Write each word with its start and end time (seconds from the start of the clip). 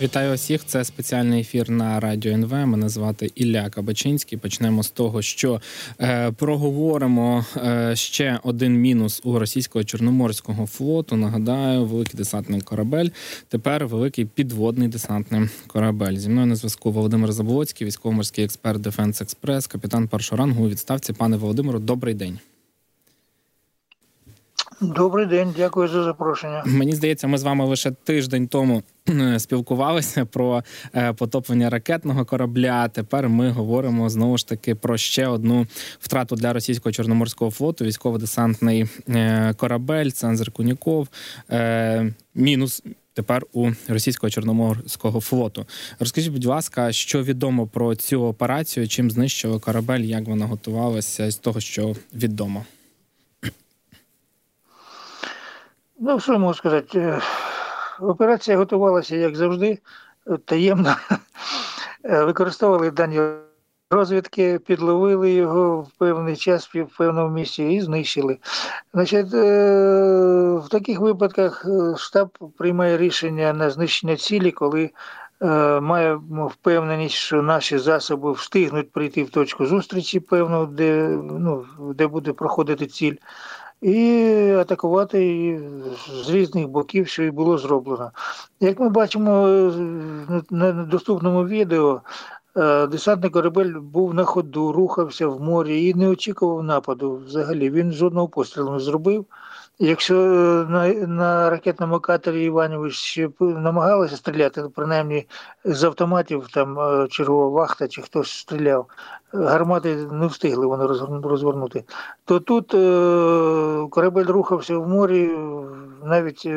Вітаю 0.00 0.34
усіх. 0.34 0.64
Це 0.64 0.84
спеціальний 0.84 1.40
ефір 1.40 1.70
на 1.70 2.00
радіо 2.00 2.32
НВ. 2.32 2.52
Мене 2.52 2.88
звати 2.88 3.30
Ілля 3.34 3.70
Кабачинський. 3.70 4.38
Почнемо 4.38 4.82
з 4.82 4.90
того, 4.90 5.22
що 5.22 5.60
е, 6.00 6.32
проговоримо 6.32 7.44
е, 7.56 7.96
ще 7.96 8.38
один 8.42 8.80
мінус 8.80 9.20
у 9.24 9.38
російського 9.38 9.84
чорноморського 9.84 10.66
флоту. 10.66 11.16
Нагадаю, 11.16 11.84
великий 11.84 12.18
десантний 12.18 12.60
корабель. 12.60 13.08
Тепер 13.48 13.86
великий 13.86 14.24
підводний 14.24 14.88
десантний 14.88 15.48
корабель. 15.66 16.16
Зі 16.16 16.28
мною 16.28 16.46
на 16.46 16.56
зв'язку 16.56 16.90
Володимир 16.92 17.32
Заболоцький, 17.32 17.86
військово-морський 17.86 18.44
експерт 18.44 18.80
Defense 18.80 19.20
Express, 19.20 19.66
капітан 19.66 20.08
першого 20.08 20.38
рангу 20.38 20.64
у 20.64 20.68
відставці. 20.68 21.12
Пане 21.12 21.36
Володимиру, 21.36 21.78
добрий 21.78 22.14
день. 22.14 22.38
Добрий 24.80 25.26
день, 25.26 25.54
дякую 25.56 25.88
за 25.88 26.04
запрошення. 26.04 26.62
Мені 26.66 26.92
здається, 26.92 27.26
ми 27.26 27.38
з 27.38 27.42
вами 27.42 27.64
лише 27.66 27.90
тиждень 27.90 28.48
тому 28.48 28.82
спілкувалися 29.38 30.24
про 30.24 30.62
е, 30.94 31.12
потоплення 31.12 31.70
ракетного 31.70 32.24
корабля. 32.24 32.88
Тепер 32.88 33.28
ми 33.28 33.50
говоримо 33.50 34.10
знову 34.10 34.38
ж 34.38 34.48
таки 34.48 34.74
про 34.74 34.96
ще 34.96 35.26
одну 35.26 35.66
втрату 36.00 36.36
для 36.36 36.52
російського 36.52 36.92
чорноморського 36.92 37.50
флоту. 37.50 37.84
Військово-десантний 37.84 38.86
е, 39.08 39.54
корабель 39.56 40.10
Цензер 40.10 40.50
Куніков. 40.50 41.08
Е, 41.50 42.12
мінус. 42.34 42.82
Тепер 43.14 43.42
у 43.52 43.70
російського 43.88 44.30
чорноморського 44.30 45.20
флоту 45.20 45.66
розкажіть, 45.98 46.32
будь 46.32 46.44
ласка, 46.44 46.92
що 46.92 47.22
відомо 47.22 47.66
про 47.66 47.94
цю 47.94 48.22
операцію? 48.22 48.88
Чим 48.88 49.10
знищили 49.10 49.58
корабель? 49.58 50.00
Як 50.00 50.24
вона 50.24 50.46
готувалася 50.46 51.30
з 51.30 51.36
того, 51.36 51.60
що 51.60 51.94
відомо? 52.14 52.64
Ну, 56.00 56.20
що 56.20 56.38
можу 56.38 56.58
сказати? 56.58 57.20
Е, 58.00 58.04
операція 58.04 58.56
готувалася, 58.56 59.16
як 59.16 59.36
завжди, 59.36 59.78
таємно. 60.44 60.96
Е, 62.04 62.24
використовували 62.24 62.90
дані 62.90 63.20
розвідки, 63.90 64.58
підловили 64.58 65.32
його 65.32 65.80
в 65.80 65.90
певний 65.98 66.36
час 66.36 66.74
в 66.74 66.96
певному 66.98 67.34
місці 67.34 67.64
і 67.64 67.80
знищили. 67.80 68.38
Значить, 68.94 69.34
е, 69.34 70.60
В 70.64 70.68
таких 70.68 71.00
випадках 71.00 71.66
штаб 71.96 72.38
приймає 72.58 72.98
рішення 72.98 73.52
на 73.52 73.70
знищення 73.70 74.16
цілі, 74.16 74.50
коли 74.50 74.90
маємо 75.80 76.46
впевненість, 76.46 77.14
що 77.14 77.42
наші 77.42 77.78
засоби 77.78 78.32
встигнуть 78.32 78.92
прийти 78.92 79.24
в 79.24 79.30
точку 79.30 79.66
зустрічі, 79.66 80.20
певно, 80.20 80.66
де, 80.66 81.08
ну, 81.22 81.66
де 81.94 82.06
буде 82.06 82.32
проходити 82.32 82.86
ціль 82.86 83.14
і 83.84 84.50
атакувати 84.50 85.60
з 86.24 86.30
різних 86.30 86.68
боків, 86.68 87.08
що 87.08 87.22
і 87.22 87.30
було 87.30 87.58
зроблено. 87.58 88.10
Як 88.60 88.80
ми 88.80 88.88
бачимо 88.88 89.46
на 90.50 90.72
доступному 90.72 91.46
відео, 91.46 92.00
е, 92.56 92.86
десантний 92.86 93.30
корабель 93.30 93.74
був 93.80 94.14
на 94.14 94.24
ходу, 94.24 94.72
рухався 94.72 95.28
в 95.28 95.40
морі 95.40 95.88
і 95.88 95.94
не 95.94 96.08
очікував 96.08 96.64
нападу. 96.64 97.22
Взагалі 97.26 97.70
він 97.70 97.92
жодного 97.92 98.28
пострілу 98.28 98.72
не 98.72 98.80
зробив. 98.80 99.26
Якщо 99.78 100.16
е, 100.16 100.66
на 100.70 100.88
на 101.06 101.50
ракетному 101.50 102.00
катері 102.00 102.44
Іванович 102.44 102.94
ще 102.94 103.28
намагалися 103.40 104.16
стріляти, 104.16 104.62
принаймні 104.74 105.26
з 105.64 105.84
автоматів, 105.84 106.48
там 106.52 106.78
е, 106.78 107.08
чергова 107.08 107.48
вахта 107.48 107.88
чи 107.88 108.02
хтось 108.02 108.30
стріляв, 108.30 108.86
гармати 109.34 109.96
не 109.96 110.26
встигли 110.26 110.66
вони 110.66 110.86
розвернути, 111.22 111.84
то 112.24 112.40
тут 112.40 112.74
е, 112.74 113.88
корабель 113.90 114.24
рухався 114.24 114.78
в 114.78 114.88
морі 114.88 115.30
навіть 116.04 116.48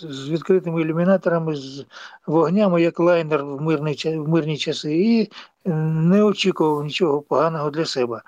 з 0.00 0.28
відкритими 0.28 0.82
ілюмінаторами, 0.82 1.56
з 1.56 1.84
вогнями, 2.26 2.82
як 2.82 3.00
лайнер 3.00 3.44
в 3.44 3.62
мирні, 3.62 4.18
в 4.18 4.28
мирні 4.28 4.56
часи, 4.56 4.94
і 4.94 5.30
не 5.64 6.22
очікував 6.22 6.84
нічого 6.84 7.20
поганого 7.20 7.70
для 7.70 7.84
себе. 7.84 8.22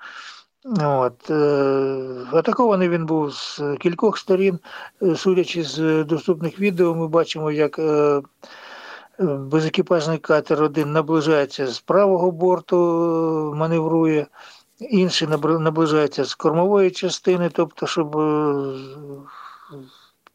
От. 0.81 1.29
Е, 1.29 2.25
атакований 2.31 2.89
він 2.89 3.05
був 3.05 3.33
з 3.33 3.61
кількох 3.79 4.17
сторін. 4.17 4.59
Е, 5.01 5.15
судячи 5.15 5.63
з 5.63 6.03
доступних 6.03 6.59
відео, 6.59 6.95
ми 6.95 7.07
бачимо, 7.07 7.51
як 7.51 7.79
е, 7.79 8.21
безекіпажний 9.19 10.17
катер 10.17 10.63
один 10.63 10.91
наближається 10.91 11.67
з 11.67 11.79
правого 11.79 12.31
борту, 12.31 12.77
маневрує, 13.55 14.27
інший 14.79 15.27
наближається 15.43 16.25
з 16.25 16.35
кормової 16.35 16.91
частини, 16.91 17.49
тобто, 17.53 17.87
щоб 17.87 18.11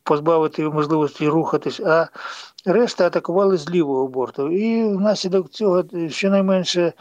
позбавити 0.03 0.69
можливості 0.69 1.28
рухатись, 1.28 1.81
а 1.81 2.09
решта 2.66 3.06
атакували 3.06 3.56
з 3.56 3.71
лівого 3.71 4.09
борту. 4.09 4.50
І 4.50 4.84
внаслідок 4.84 5.50
цього 5.50 5.84
щонайменше 6.09 6.93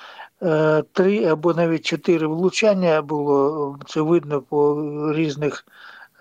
Е, 0.42 0.84
три 0.94 1.26
або 1.26 1.54
навіть 1.54 1.86
чотири 1.86 2.28
влучання 2.28 3.02
було. 3.02 3.80
Це 3.88 4.02
видно 4.02 4.42
по 4.42 4.84
різних, 5.14 5.66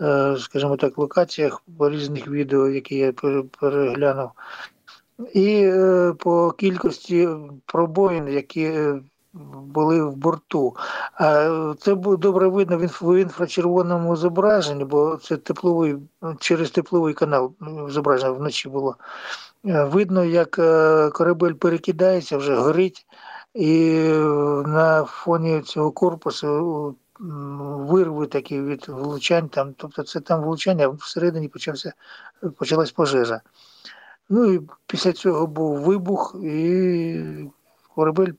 е, 0.01 0.37
скажімо 0.39 0.77
так, 0.77 0.99
локаціях, 0.99 1.63
по 1.79 1.91
різних 1.91 2.29
відео, 2.29 2.69
які 2.69 2.97
я 2.97 3.13
переглянув. 3.61 4.31
І 5.33 5.63
е, 5.65 6.13
по 6.19 6.53
кількості 6.53 7.29
пробоїн, 7.67 8.29
які 8.29 8.73
були 9.55 10.03
в 10.03 10.17
борту. 10.17 10.77
А 11.15 11.75
це 11.81 11.95
добре 11.95 12.49
видно 12.49 12.79
в 12.79 13.19
інфрачервоному 13.19 14.17
зображенні, 14.17 14.85
бо 14.85 15.17
це 15.17 15.37
тепловий 15.37 15.97
через 16.39 16.71
тепловий 16.71 17.15
канал 17.15 17.53
зображення 17.89 18.31
вночі 18.31 18.69
було. 18.69 18.97
Видно, 19.65 20.25
як 20.25 20.51
корабель 21.13 21.53
перекидається, 21.53 22.37
вже 22.37 22.55
горить. 22.55 23.07
І 23.55 24.01
на 24.67 25.05
фоні 25.05 25.61
цього 25.61 25.91
корпусу 25.91 26.95
вирви 27.19 28.27
такі 28.27 28.61
від 28.61 28.89
влучань, 28.89 29.49
там, 29.49 29.75
тобто 29.77 30.03
це 30.03 30.21
там 30.21 30.43
влучання, 30.43 30.85
а 30.85 30.89
всередині 30.89 31.49
почався, 31.49 31.93
почалась 32.57 32.93
пожежа. 32.93 33.41
Ну 34.29 34.53
і 34.53 34.61
після 34.87 35.13
цього 35.13 35.47
був 35.47 35.81
вибух, 35.81 36.37
і 36.43 37.21
корабель 37.95 38.33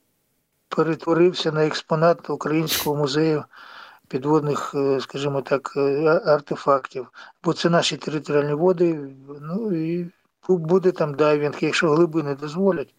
перетворився 0.69 1.51
на 1.51 1.65
експонат 1.65 2.29
Українського 2.29 2.95
музею 2.95 3.43
підводних, 4.07 4.75
е, 4.75 4.99
скажімо 5.01 5.41
так, 5.41 5.73
е, 5.77 6.21
артефактів. 6.25 7.07
Бо 7.43 7.53
це 7.53 7.69
наші 7.69 7.97
територіальні 7.97 8.53
води, 8.53 9.09
ну 9.41 9.71
і 9.71 10.11
буде 10.47 10.91
там 10.91 11.13
дайвінг, 11.13 11.55
якщо 11.61 11.89
глибини 11.89 12.35
дозволять. 12.35 12.93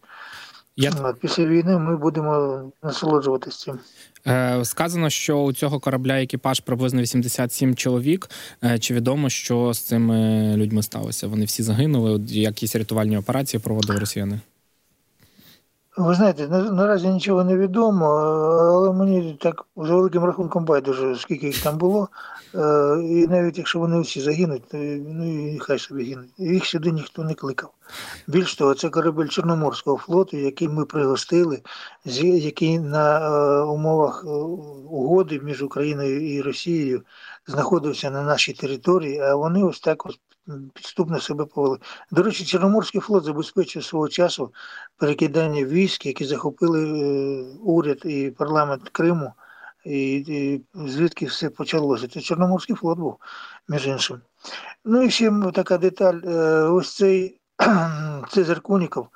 Я... 0.79 1.13
Після 1.21 1.45
війни 1.45 1.77
ми 1.77 1.97
будемо 1.97 2.61
насолоджуватися 2.83 3.57
цим. 3.57 3.79
Е, 4.27 4.65
сказано, 4.65 5.09
що 5.09 5.37
у 5.37 5.53
цього 5.53 5.79
корабля 5.79 6.21
екіпаж 6.21 6.59
приблизно 6.59 7.01
87 7.01 7.75
чоловік. 7.75 8.29
Е, 8.63 8.79
чи 8.79 8.93
відомо, 8.93 9.29
що 9.29 9.73
з 9.73 9.79
цими 9.79 10.53
людьми 10.57 10.83
сталося? 10.83 11.27
Вони 11.27 11.45
всі 11.45 11.63
загинули? 11.63 12.21
Якісь 12.27 12.75
рятувальні 12.75 13.17
операції 13.17 13.61
проводили 13.61 13.99
росіяни? 13.99 14.39
Ви 15.99 16.15
знаєте, 16.15 16.47
наразі 16.47 17.07
нічого 17.07 17.43
не 17.43 17.57
відомо, 17.57 18.05
але 18.05 18.93
мені 18.93 19.37
так 19.41 19.65
за 19.75 19.95
великим 19.95 20.23
рахунком 20.23 20.65
байдуже, 20.65 21.15
скільки 21.15 21.47
їх 21.47 21.63
там 21.63 21.77
було. 21.77 22.09
Е, 22.55 22.59
і 23.03 23.27
навіть 23.27 23.57
якщо 23.57 23.79
вони 23.79 24.01
всі 24.01 24.21
загинуть, 24.21 24.63
ну 24.73 25.53
і 25.55 25.59
хай 25.59 25.79
собі 25.79 26.03
гинуть. 26.03 26.29
Їх 26.37 26.65
сюди 26.65 26.91
ніхто 26.91 27.23
не 27.23 27.33
кликав. 27.33 27.71
Більш 28.27 28.55
того, 28.55 28.73
це 28.73 28.89
корабель 28.89 29.27
Чорноморського 29.27 29.97
флоту, 29.97 30.37
який 30.37 30.69
ми 30.69 30.85
пригостили, 30.85 31.61
який 32.05 32.79
на 32.79 33.19
е, 33.19 33.63
умовах 33.63 34.23
е, 34.27 34.29
угоди 34.89 35.39
між 35.43 35.63
Україною 35.63 36.35
і 36.35 36.41
Росією 36.41 37.01
знаходився 37.47 38.11
на 38.11 38.23
нашій 38.23 38.53
території, 38.53 39.19
а 39.19 39.35
вони 39.35 39.63
ось 39.63 39.79
так 39.79 40.05
ось 40.05 40.19
підступно 40.73 41.19
себе 41.19 41.45
повели. 41.45 41.77
До 42.11 42.23
речі, 42.23 42.45
Чорноморський 42.45 43.01
флот 43.01 43.23
забезпечив 43.23 43.83
свого 43.83 44.09
часу 44.09 44.53
перекидання 44.97 45.63
військ, 45.63 46.05
які 46.05 46.25
захопили 46.25 46.81
уряд 47.63 48.01
і 48.05 48.31
парламент 48.37 48.89
Криму 48.89 49.33
і, 49.85 50.15
і 50.15 50.61
звідки 50.87 51.25
все 51.25 51.49
почалося. 51.49 52.07
Це 52.07 52.21
Чорноморський 52.21 52.75
флот 52.75 52.99
був, 52.99 53.17
між 53.67 53.87
іншим. 53.87 54.21
Ну 54.85 55.01
і 55.01 55.09
ще 55.09 55.31
така 55.53 55.77
деталь: 55.77 56.19
е, 56.25 56.63
ось 56.63 56.95
цей 56.95 57.39
Цезар 58.29 58.61
Куніков, 58.61 59.07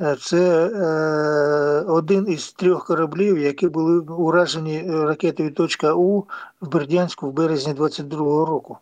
е, 0.00 0.16
це 0.20 0.66
е, 0.66 1.84
один 1.86 2.28
із 2.28 2.52
трьох 2.52 2.86
кораблів, 2.86 3.38
які 3.38 3.68
були 3.68 3.98
уражені 3.98 4.84
ракетою 4.90 5.54
«Точка 5.54 5.94
У 5.94 6.26
в 6.60 6.68
Бердянську 6.68 7.28
в 7.28 7.32
березні 7.32 7.74
22-го 7.74 8.46
року. 8.46 8.78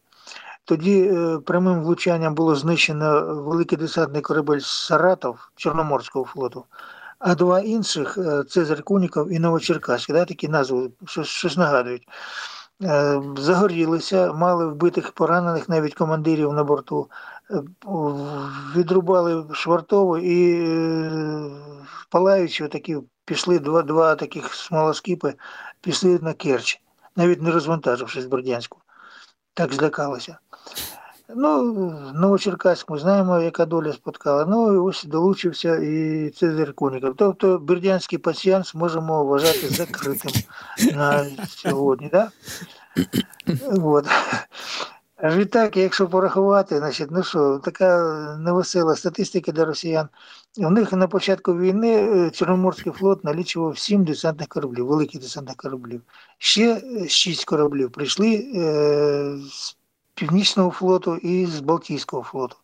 Тоді 0.65 1.13
прямим 1.47 1.83
влучанням 1.83 2.35
було 2.35 2.55
знищено 2.55 3.35
великий 3.35 3.79
десантний 3.79 4.23
корабель 4.23 4.61
Саратов 4.61 5.51
Чорноморського 5.57 6.25
флоту. 6.25 6.65
А 7.21 7.35
два 7.35 7.61
інших 7.61 8.19
е, 8.19 8.45
Цезарь 8.45 8.83
Куніков 8.83 9.33
і 9.33 9.39
Новочеркаський, 9.39 10.15
да, 10.15 10.25
такі 10.25 10.49
назви 10.49 10.91
щось, 11.07 11.27
щось 11.27 11.57
нагадують. 11.57 12.09
Е, 12.83 13.23
загорілися, 13.37 14.33
мали 14.33 14.67
вбитих 14.67 15.13
поранених 15.13 15.69
навіть 15.69 15.95
командирів 15.95 16.53
на 16.53 16.65
борту. 16.65 17.11
відрубали 18.77 19.55
швартову 19.55 20.19
і 20.19 20.69
палаючи, 22.11 22.69
такі 22.69 22.99
пішли 23.25 23.59
два 23.59 23.83
два 23.83 24.15
таких 24.15 24.55
смолоскипи, 24.55 25.35
пішли 25.81 26.19
на 26.23 26.33
Керч, 26.33 26.83
навіть 27.17 27.43
не 27.43 27.51
розвантажившись 27.51 28.27
Бердянську. 28.27 28.79
Так 29.55 29.73
злякалося. 29.73 30.39
Ну, 31.37 31.73
Новочеркаськ 32.15 32.91
ми 32.91 32.99
знаємо, 32.99 33.41
яка 33.41 33.67
доля 33.67 33.93
споткала. 33.93 34.47
Ну 34.47 34.75
і 34.75 34.77
ось 34.77 35.05
долучився 35.05 35.77
і 35.77 36.31
Цезарь 36.31 36.73
Коніков. 36.73 37.15
Тобто 37.17 37.59
Бердянський 37.59 38.19
пасіянс 38.19 38.75
можемо 38.75 39.25
вважати 39.25 39.69
закритим 39.69 40.33
на 40.95 41.27
сьогодні. 41.49 42.09
Да? 42.13 42.31
От. 43.83 44.07
Відтак, 45.23 45.77
якщо 45.77 46.09
порахувати, 46.09 46.79
значить, 46.79 47.09
ну 47.11 47.23
що, 47.23 47.61
така 47.65 47.99
невесела 48.41 48.97
статистика 48.97 49.53
для 49.53 49.65
росіян. 49.65 50.09
У 50.59 50.71
них 50.71 50.93
на 50.93 51.09
початку 51.09 51.59
війни 51.59 51.95
е, 51.97 52.31
Чорноморський 52.31 52.93
флот 52.93 53.25
налічував 53.25 53.79
сім 53.79 54.05
десантних 54.05 54.49
кораблів, 54.49 54.87
великих 54.87 55.21
десантних 55.21 55.57
кораблів. 55.57 56.03
Ще 56.39 56.83
шість 57.09 57.45
кораблів 57.45 57.93
прийшли 57.93 58.53
е, 58.55 59.37
з 59.51 59.77
Північного 60.21 60.71
флоту 60.71 61.17
і 61.17 61.47
з 61.47 61.61
Балтійського 61.61 62.23
флоту. 62.23 62.57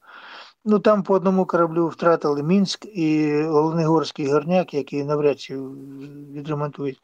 Ну 0.64 0.78
Там 0.78 1.02
по 1.02 1.14
одному 1.14 1.46
кораблю 1.46 1.88
втратили 1.88 2.42
Мінськ 2.42 2.86
і 2.86 3.34
Оленегорський 3.44 4.32
горняк, 4.32 4.74
який 4.74 5.04
навряд 5.04 5.40
чи 5.40 5.58
відремонтують. 6.34 7.00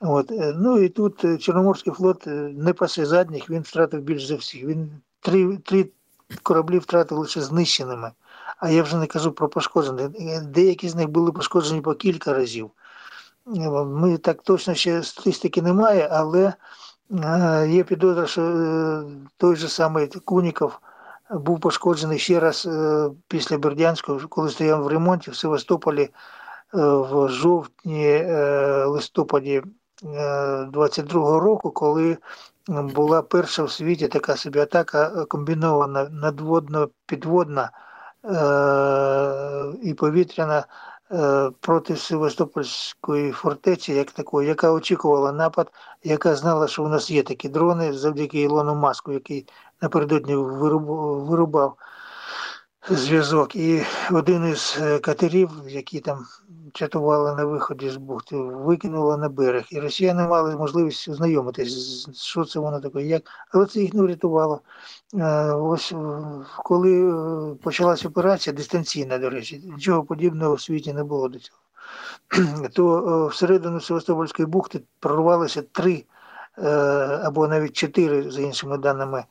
От. 0.00 0.30
Е, 0.32 0.54
ну 0.56 0.78
і 0.78 0.88
тут 0.88 1.24
е, 1.24 1.38
Чорноморський 1.38 1.92
флот 1.92 2.26
е, 2.26 2.30
не 2.54 2.72
пасе 2.72 3.06
задніх, 3.06 3.50
він 3.50 3.62
втратив 3.62 4.00
більш 4.00 4.26
за 4.26 4.36
всіх. 4.36 4.64
Він 4.64 4.90
три 5.20 5.56
три 5.56 5.88
кораблі 6.42 6.78
втратив 6.78 7.18
лише 7.18 7.40
знищеними. 7.40 8.10
А 8.58 8.70
я 8.70 8.82
вже 8.82 8.96
не 8.96 9.06
кажу 9.06 9.32
про 9.32 9.48
пошкоджені. 9.48 10.08
Деякі 10.42 10.88
з 10.88 10.94
них 10.94 11.08
були 11.08 11.32
пошкоджені 11.32 11.80
по 11.80 11.94
кілька 11.94 12.32
разів. 12.32 12.70
Ми 13.86 14.18
так 14.18 14.42
точно 14.42 14.74
ще 14.74 15.02
статистики 15.02 15.62
немає, 15.62 16.08
але 16.12 16.52
є 17.68 17.84
підозра, 17.84 18.26
що 18.26 19.04
той 19.36 19.56
же 19.56 19.68
самий 19.68 20.06
Куніков 20.06 20.80
був 21.30 21.60
пошкоджений 21.60 22.18
ще 22.18 22.40
раз 22.40 22.68
після 23.28 23.58
Бердянського, 23.58 24.20
коли 24.28 24.50
стояв 24.50 24.82
в 24.82 24.86
ремонті 24.86 25.30
в 25.30 25.36
Севастополі 25.36 26.08
в 26.72 27.28
жовтні 27.28 28.24
листопаді 28.86 29.62
22-го 30.02 31.40
року, 31.40 31.70
коли 31.70 32.18
була 32.68 33.22
перша 33.22 33.62
в 33.62 33.70
світі 33.70 34.08
така 34.08 34.36
собі 34.36 34.58
атака 34.58 35.24
комбінована 35.24 36.04
надводно-підводна 36.04 37.70
і 39.82 39.94
повітряна 39.94 40.64
проти 41.60 41.96
Севастопольської 41.96 43.32
фортеці, 43.32 43.92
як 43.92 44.10
такої, 44.10 44.48
яка 44.48 44.72
очікувала 44.72 45.32
напад, 45.32 45.72
яка 46.04 46.36
знала, 46.36 46.68
що 46.68 46.84
у 46.84 46.88
нас 46.88 47.10
є 47.10 47.22
такі 47.22 47.48
дрони 47.48 47.92
завдяки 47.92 48.40
Ілону 48.40 48.74
Маску, 48.74 49.12
який 49.12 49.46
напередодні 49.80 50.34
вирубав 50.34 51.76
зв'язок. 52.88 53.56
І 53.56 53.82
один 54.12 54.48
із 54.48 54.78
е, 54.82 54.98
катерів, 54.98 55.50
які 55.68 56.00
там 56.00 56.26
чатували 56.72 57.34
на 57.34 57.44
виході 57.44 57.90
з 57.90 57.96
бухти, 57.96 58.36
викинуло 58.36 59.16
на 59.16 59.28
берег. 59.28 59.64
І 59.70 59.80
росіяни 59.80 60.28
мали 60.28 60.56
можливість 60.56 61.08
ознайомитись, 61.08 62.08
що 62.14 62.44
це 62.44 62.60
воно 62.60 62.80
таке, 62.80 63.02
як. 63.02 63.22
Але 63.50 63.66
це 63.66 63.80
їх 63.80 63.94
не 63.94 64.02
врятувало. 64.02 64.60
Е, 65.14 65.52
ось 65.52 65.94
коли 66.64 67.10
е, 67.10 67.54
почалася 67.54 68.08
операція, 68.08 68.56
дистанційна, 68.56 69.18
до 69.18 69.30
речі, 69.30 69.62
нічого 69.64 70.04
подібного 70.04 70.54
в 70.54 70.60
світі 70.60 70.92
не 70.92 71.04
було 71.04 71.28
до 71.28 71.38
цього. 71.38 71.58
То 72.74 73.26
всередину 73.26 73.80
Севастопольської 73.80 74.46
бухти 74.46 74.80
прорвалося 75.00 75.62
три 75.62 76.04
або 77.22 77.48
навіть 77.48 77.72
чотири, 77.72 78.30
за 78.30 78.40
іншими 78.40 78.78
даними, 78.78 79.24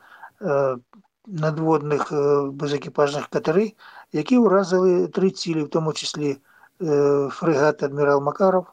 надводних 1.29 2.11
е, 2.11 2.41
безекіпажних 2.51 3.27
катери, 3.27 3.73
які 4.13 4.37
уразили 4.37 5.07
три 5.07 5.31
цілі, 5.31 5.63
в 5.63 5.69
тому 5.69 5.93
числі 5.93 6.37
е, 6.81 7.27
фрегат 7.31 7.83
Адмірал 7.83 8.21
Макаров, 8.21 8.65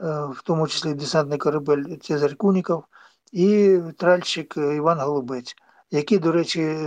е, 0.00 0.04
в 0.06 0.42
тому 0.44 0.66
числі 0.66 0.94
десантний 0.94 1.38
корабель 1.38 1.96
Цезарь 2.00 2.36
Куніков 2.36 2.84
і 3.32 3.78
тральщик 3.96 4.56
Іван 4.56 5.00
Голубець, 5.00 5.56
які, 5.90 6.18
до 6.18 6.32
речі, 6.32 6.78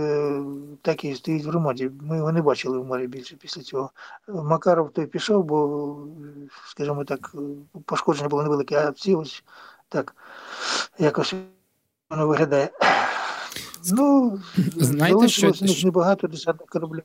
так 0.82 1.04
і 1.04 1.14
стоїть 1.14 1.44
в 1.44 1.50
ремонті. 1.50 1.90
Ми 2.00 2.16
його 2.16 2.32
не 2.32 2.42
бачили 2.42 2.78
в 2.78 2.84
морі 2.84 3.06
більше 3.06 3.36
після 3.36 3.62
цього. 3.62 3.90
Макаров 4.28 4.90
той 4.90 5.06
пішов, 5.06 5.44
бо, 5.44 5.96
скажімо 6.66 7.04
так, 7.04 7.34
пошкодження 7.84 8.28
було 8.28 8.42
невелике, 8.42 8.88
а 8.88 8.92
ці 8.92 9.14
ось 9.14 9.44
так 9.88 10.16
якось 10.98 11.34
воно 12.10 12.26
виглядає. 12.26 12.70
Ну, 13.92 14.40
знаєте, 14.76 15.28
що 15.28 15.52
небагато 15.84 16.26
десяток 16.26 16.68
кораблів. 16.68 17.02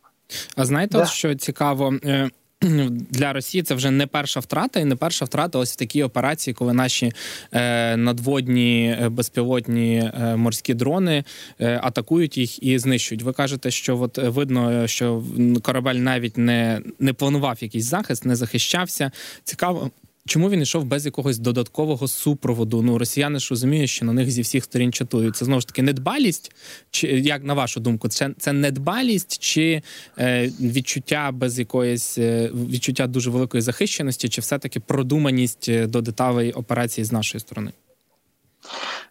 А 0.55 0.65
знаєте, 0.65 0.97
да. 0.97 1.03
от 1.03 1.09
що 1.09 1.35
цікаво? 1.35 1.93
Е, 2.05 2.29
для 3.09 3.33
Росії 3.33 3.63
це 3.63 3.75
вже 3.75 3.91
не 3.91 4.07
перша 4.07 4.39
втрата, 4.39 4.79
і 4.79 4.85
не 4.85 4.95
перша 4.95 5.25
втрата 5.25 5.59
ось 5.59 5.73
в 5.73 5.75
такій 5.75 6.03
операції, 6.03 6.53
коли 6.53 6.73
наші 6.73 7.11
е, 7.51 7.97
надводні 7.97 8.97
е, 9.01 9.09
безпілотні 9.09 10.11
е, 10.21 10.35
морські 10.35 10.73
дрони 10.73 11.23
е, 11.59 11.79
атакують 11.83 12.37
їх 12.37 12.63
і 12.63 12.79
знищують. 12.79 13.23
Ви 13.23 13.33
кажете, 13.33 13.71
що 13.71 13.99
от 13.99 14.17
видно, 14.17 14.87
що 14.87 15.23
корабель 15.61 15.95
навіть 15.95 16.37
не 16.37 16.81
не 16.99 17.13
планував 17.13 17.57
якийсь 17.61 17.85
захист, 17.85 18.25
не 18.25 18.35
захищався. 18.35 19.11
Цікаво, 19.43 19.91
Чому 20.25 20.49
він 20.49 20.61
йшов 20.61 20.85
без 20.85 21.05
якогось 21.05 21.37
додаткового 21.37 22.07
супроводу? 22.07 22.81
Ну 22.81 22.97
росіяни 22.97 23.39
ж 23.39 23.47
розуміють, 23.49 23.89
що 23.89 24.05
на 24.05 24.13
них 24.13 24.31
зі 24.31 24.41
всіх 24.41 24.63
сторін 24.63 24.93
чатують. 24.93 25.35
Це 25.35 25.45
знову 25.45 25.61
ж 25.61 25.67
таки 25.67 25.81
недбалість, 25.81 26.55
чи 26.91 27.07
як 27.07 27.43
на 27.43 27.53
вашу 27.53 27.79
думку, 27.79 28.07
це 28.07 28.29
це 28.37 28.53
недбалість 28.53 29.39
чи 29.39 29.81
е, 30.19 30.47
відчуття 30.59 31.31
без 31.33 31.59
якоїсь 31.59 32.17
е, 32.17 32.51
відчуття 32.53 33.07
дуже 33.07 33.29
великої 33.29 33.61
захищеності, 33.61 34.29
чи 34.29 34.41
все-таки 34.41 34.79
продуманість 34.79 35.69
е, 35.69 35.87
до 35.87 36.01
деталей 36.01 36.51
операції 36.51 37.05
з 37.05 37.11
нашої 37.11 37.39
сторони? 37.39 37.71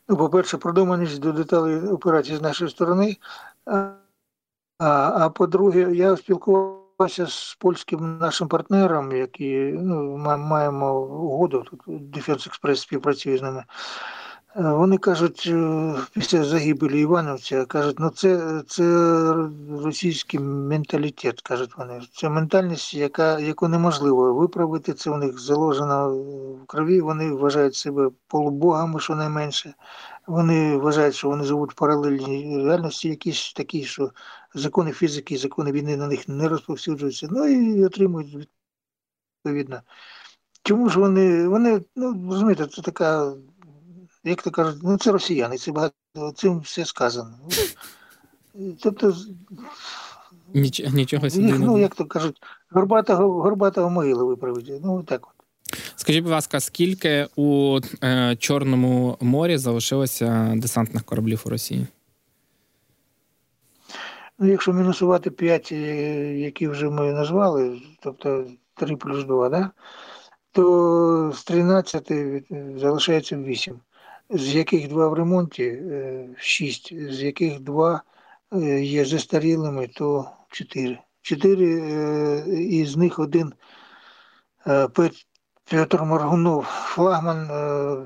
Ну, 0.08 0.16
по-перше, 0.16 0.56
продуманість 0.56 1.20
до 1.20 1.32
деталей 1.32 1.76
операції 1.76 2.38
з 2.38 2.42
нашої 2.42 2.70
сторони. 2.70 3.16
А, 3.66 3.90
а 4.78 5.30
по-друге, 5.30 5.94
я 5.94 6.16
спілкувався 6.16 6.81
з 7.26 7.54
польським 7.54 8.18
нашим 8.18 8.48
партнером, 8.48 9.12
які 9.12 9.74
ну, 9.82 10.16
маємо 10.38 11.00
угоду, 11.00 11.64
тут 11.70 11.86
Defense 11.86 12.48
Express 12.48 12.76
співпрацює 12.76 13.38
з 13.38 13.42
ними. 13.42 13.64
Е, 14.56 14.62
вони 14.62 14.98
кажуть, 14.98 15.44
е, 15.46 15.94
після 16.12 16.44
загибелі 16.44 17.00
Івановця, 17.00 17.64
кажуть, 17.64 17.96
ну 17.98 18.10
це 18.10 18.62
це 18.66 18.84
російський 19.84 20.40
менталітет, 20.40 21.40
кажуть 21.40 21.78
вони. 21.78 22.00
Це 22.14 22.28
ментальність, 22.28 22.94
яка, 22.94 23.38
яку 23.38 23.68
неможливо 23.68 24.34
виправити. 24.34 24.92
Це 24.92 25.10
у 25.10 25.16
них 25.16 25.38
заложено 25.38 26.16
в 26.62 26.66
крові. 26.66 27.00
Вони 27.00 27.32
вважають 27.32 27.74
себе 27.74 28.10
полубогами, 28.28 29.00
що 29.00 29.14
найменше. 29.14 29.74
Вони 30.26 30.76
вважають, 30.76 31.14
що 31.14 31.28
вони 31.28 31.44
живуть 31.44 31.72
в 31.72 31.74
паралельній 31.74 32.64
реальності, 32.64 33.08
якісь 33.08 33.52
такі, 33.52 33.84
що 33.84 34.10
закони 34.54 34.92
фізики, 34.92 35.38
закони 35.38 35.72
війни 35.72 35.96
на 35.96 36.06
них 36.06 36.28
не 36.28 36.48
розповсюджуються. 36.48 37.28
Ну 37.30 37.46
і 37.46 37.84
отримують 37.84 38.48
відповідно. 39.44 39.82
Чому 40.62 40.88
ж 40.88 40.98
вони, 40.98 41.48
вони, 41.48 41.82
ну 41.96 42.28
розумієте, 42.30 42.66
це 42.66 42.82
така 42.82 43.34
як 44.24 44.42
то 44.42 44.50
кажуть, 44.50 44.80
ну 44.82 44.98
це 44.98 45.12
росіяни, 45.12 45.58
це 45.58 45.72
багато 45.72 46.32
цим 46.34 46.60
все 46.60 46.84
сказано. 46.84 47.38
Тобто 48.82 49.14
Ніч, 50.54 50.80
нічого 50.92 51.26
їх, 51.26 51.58
ну, 51.58 51.78
як 51.78 51.94
то 51.94 52.04
кажуть, 52.04 52.42
горбатого 52.70 53.42
горбатого 53.42 53.90
могили 53.90 54.24
виправити. 54.24 54.80
Ну 54.84 55.02
так 55.02 55.26
от. 55.26 55.41
Скажіть, 55.96 56.22
будь 56.22 56.32
ласка, 56.32 56.60
скільки 56.60 57.26
у 57.36 57.80
е, 58.04 58.36
Чорному 58.38 59.16
морі 59.20 59.56
залишилося 59.56 60.54
десантних 60.56 61.04
кораблів 61.04 61.42
у 61.46 61.48
Росії? 61.48 61.86
Ну, 64.38 64.50
якщо 64.50 64.72
мінусувати 64.72 65.30
5, 65.30 65.68
е, 65.72 65.76
які 66.38 66.68
вже 66.68 66.90
ми 66.90 67.12
назвали, 67.12 67.80
тобто 68.02 68.46
3 68.74 68.96
плюс 68.96 69.24
2, 69.24 69.48
да? 69.48 69.70
то 70.52 71.32
з 71.34 71.44
13 71.44 72.12
залишається 72.76 73.36
8 73.36 73.80
з 74.32 74.54
яких 74.54 74.88
два 74.88 75.08
в 75.08 75.14
ремонті, 75.14 75.64
е, 75.64 76.28
шість, 76.38 77.12
з 77.12 77.22
яких 77.22 77.60
два 77.60 78.02
е, 78.52 78.82
є 78.82 79.04
застарілими, 79.04 79.86
то 79.86 80.30
чотири. 80.48 80.98
Чотири 81.22 81.80
е, 81.80 82.44
із 82.62 82.96
них 82.96 83.18
один 83.18 83.52
Петр 85.72 86.02
Моргунов, 86.02 86.64
флагман 86.64 87.48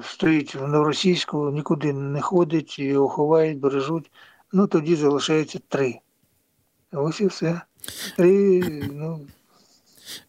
стоїть 0.02 0.54
в 0.54 0.68
Новоросійську, 0.68 1.50
нікуди 1.50 1.92
не 1.92 2.20
ходить, 2.20 2.78
його 2.78 3.08
ховають, 3.08 3.58
бережуть. 3.58 4.10
Ну 4.52 4.66
тоді 4.66 4.96
залишається 4.96 5.58
три. 5.68 5.98
Ось 6.92 7.20
і 7.20 7.26
все. 7.26 7.60
Три, 8.16 8.60
ну, 8.92 9.20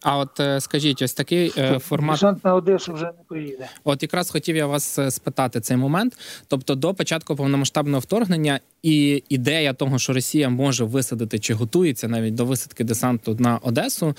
а 0.01 0.17
от 0.17 0.39
е, 0.39 0.61
скажіть, 0.61 1.01
ось 1.01 1.13
такий 1.13 1.53
е, 1.57 1.79
формат 1.79 2.15
Десант 2.15 2.45
на 2.45 2.55
Одесу 2.55 2.93
вже 2.93 3.05
не 3.05 3.23
поїде. 3.27 3.69
От 3.83 4.03
якраз 4.03 4.29
хотів 4.29 4.55
я 4.55 4.67
вас 4.67 4.99
е, 4.99 5.11
спитати 5.11 5.61
цей 5.61 5.77
момент. 5.77 6.17
Тобто, 6.47 6.75
до 6.75 6.93
початку 6.93 7.35
повномасштабного 7.35 7.99
вторгнення 7.99 8.59
і 8.83 9.23
ідея 9.29 9.73
того, 9.73 9.99
що 9.99 10.13
Росія 10.13 10.49
може 10.49 10.83
висадити 10.83 11.39
чи 11.39 11.53
готується 11.53 12.07
навіть 12.07 12.35
до 12.35 12.45
висадки 12.45 12.83
десанту 12.83 13.35
на 13.39 13.57
Одесу, 13.57 14.15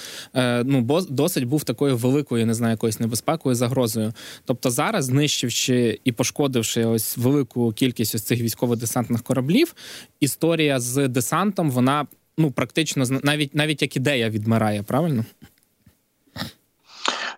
ну 0.65 0.81
бо 0.81 1.01
досить 1.01 1.45
був 1.45 1.65
такою 1.65 1.97
великою, 1.97 2.47
не 2.47 2.55
знаю, 2.55 2.71
якоюсь 2.71 3.01
небезпекою, 3.01 3.55
загрозою. 3.55 4.13
Тобто, 4.45 4.71
зараз, 4.71 5.05
знищивши 5.05 6.01
і 6.05 6.13
пошкодивши 6.13 6.85
ось 6.85 7.17
велику 7.17 7.73
кількість 7.73 8.15
ось 8.15 8.23
цих 8.23 8.41
військово-десантних 8.41 9.23
кораблів, 9.23 9.75
історія 10.21 10.81
з 10.81 11.09
десантом 11.09 11.71
вона 11.71 12.07
ну 12.39 12.51
практично 12.51 13.05
навіть 13.23 13.55
навіть 13.55 13.83
як 13.83 13.97
ідея 13.97 14.31
відмирає, 14.31 14.83
правильно? 14.83 15.25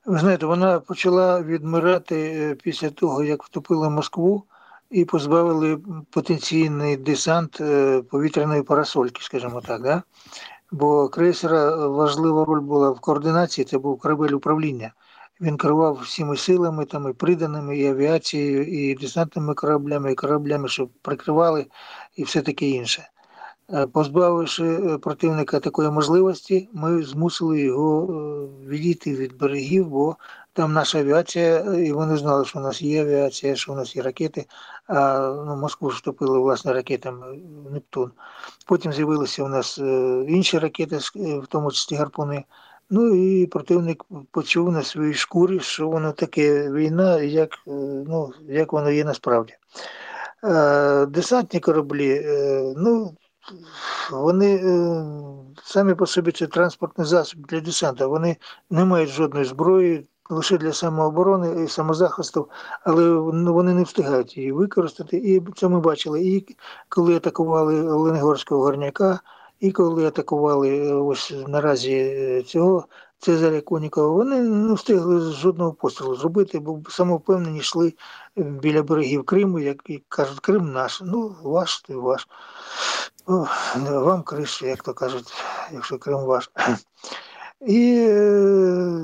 Ви 0.07 0.19
знаєте, 0.19 0.47
вона 0.47 0.80
почала 0.80 1.42
відмирати 1.42 2.16
е, 2.16 2.54
після 2.54 2.90
того, 2.90 3.25
як 3.25 3.45
втопили 3.45 3.90
Москву 3.90 4.45
і 4.90 5.04
позбавили 5.04 5.78
потенційний 6.11 6.97
десант 6.97 7.61
е, 7.61 8.02
повітряної 8.11 8.62
парасольки, 8.62 9.23
скажімо 9.23 9.61
так. 9.61 9.83
Да? 9.83 10.02
Бо 10.71 11.09
крейсера 11.09 11.87
важлива 11.87 12.45
роль 12.45 12.61
була 12.61 12.90
в 12.90 13.00
координації, 13.00 13.64
це 13.64 13.78
був 13.78 13.99
корабель 13.99 14.33
управління. 14.33 14.92
Він 15.40 15.57
керував 15.57 15.95
всіми 15.95 16.37
силами, 16.37 16.85
там 16.85 17.11
і 17.11 17.12
приданими, 17.12 17.78
і 17.78 17.87
авіацією, 17.87 18.66
і 18.66 18.95
десантними 18.95 19.54
кораблями, 19.54 20.12
і 20.12 20.14
кораблями, 20.14 20.69
що 20.69 20.88
прикривали, 21.02 21.66
і 22.16 22.25
все 22.25 22.42
таке 22.42 22.69
інше. 22.69 23.09
Е, 23.73 23.87
позбавивши 23.87 24.65
е, 24.65 24.99
противника 24.99 25.61
такої 25.61 25.91
можливості, 25.91 26.69
ми 26.73 27.03
змусили 27.03 27.61
його 27.61 28.03
е, 28.03 28.69
відійти 28.69 29.15
від 29.15 29.37
берегів, 29.37 29.87
бо 29.87 30.17
там 30.53 30.73
наша 30.73 30.99
авіація, 30.99 31.59
і 31.59 31.93
вони 31.93 32.17
знали, 32.17 32.45
що 32.45 32.59
у 32.59 32.62
нас 32.62 32.83
є 32.83 33.03
авіація, 33.03 33.57
що 33.57 33.73
у 33.73 33.77
нас 33.77 33.97
є 33.97 34.03
ракети. 34.03 34.47
А 34.87 35.19
ну, 35.47 35.57
Москву 35.57 35.89
вступили 35.89 36.39
власне 36.39 36.73
ракетами 36.73 37.39
Нептун. 37.73 38.11
Потім 38.67 38.93
з'явилися 38.93 39.45
у 39.45 39.49
нас 39.49 39.79
інші 40.29 40.59
ракети, 40.59 40.99
в 41.15 41.47
тому 41.49 41.71
числі 41.71 41.97
гарпуни. 41.97 42.45
Ну 42.91 43.15
і 43.15 43.47
противник 43.47 44.05
почув 44.31 44.73
на 44.73 44.83
своїй 44.83 45.15
шкурі, 45.15 45.61
що 45.61 45.89
воно 45.89 46.12
таке 46.12 46.73
війна, 46.73 47.21
як 47.21 47.50
ну, 47.67 48.33
як 48.49 48.73
воно 48.73 48.91
є 48.91 49.05
насправді. 49.05 49.55
Десантні 51.09 51.61
кораблі, 51.61 52.27
ну 52.77 53.15
вони 54.11 54.57
е, 54.57 55.04
самі 55.62 55.95
по 55.95 56.07
собі 56.07 56.33
це 56.33 56.47
транспортний 56.47 57.07
засіб 57.07 57.47
для 57.47 57.61
десанту. 57.61 58.11
Вони 58.11 58.37
не 58.71 58.85
мають 58.85 59.11
жодної 59.11 59.45
зброї, 59.45 60.09
лише 60.30 60.59
для 60.59 60.73
самооборони 60.73 61.64
і 61.64 61.69
самозахисту, 61.69 62.49
але 62.85 63.02
ну, 63.33 63.54
вони 63.54 63.75
не 63.75 63.83
встигають 63.83 64.37
її 64.37 64.52
використати. 64.52 65.16
І 65.16 65.42
це 65.57 65.69
ми 65.69 65.80
бачили. 65.80 66.23
І 66.23 66.57
коли 66.88 67.16
атакували 67.16 67.83
Ленгорського 67.83 68.62
горняка, 68.62 69.21
і 69.61 69.73
коли 69.73 70.07
атакували 70.07 70.78
е, 70.78 70.95
ось 70.95 71.35
наразі 71.47 71.92
е, 71.92 72.42
цього 72.42 72.85
Цезаря 73.19 73.61
Конікова, 73.61 74.09
вони 74.09 74.40
не 74.40 74.75
встигли 74.75 75.21
жодного 75.21 75.73
пострілу 75.73 76.14
зробити, 76.14 76.59
бо 76.59 76.80
самовпевнені 76.88 77.59
йшли 77.59 77.95
біля 78.37 78.83
берегів 78.83 79.25
Криму, 79.25 79.59
як 79.59 79.76
кажуть, 80.09 80.40
Крим 80.40 80.73
наш, 80.73 81.00
ну 81.04 81.35
ваш, 81.42 81.80
то 81.80 82.00
ваш. 82.00 82.28
О, 83.27 83.47
вам 83.77 84.23
кришу, 84.23 84.67
як 84.67 84.83
то 84.83 84.95
кажуть, 84.95 85.33
якщо 85.73 85.99
Крим 85.99 86.19
ваш. 86.19 86.50
І 87.67 88.07
е, 88.09 89.00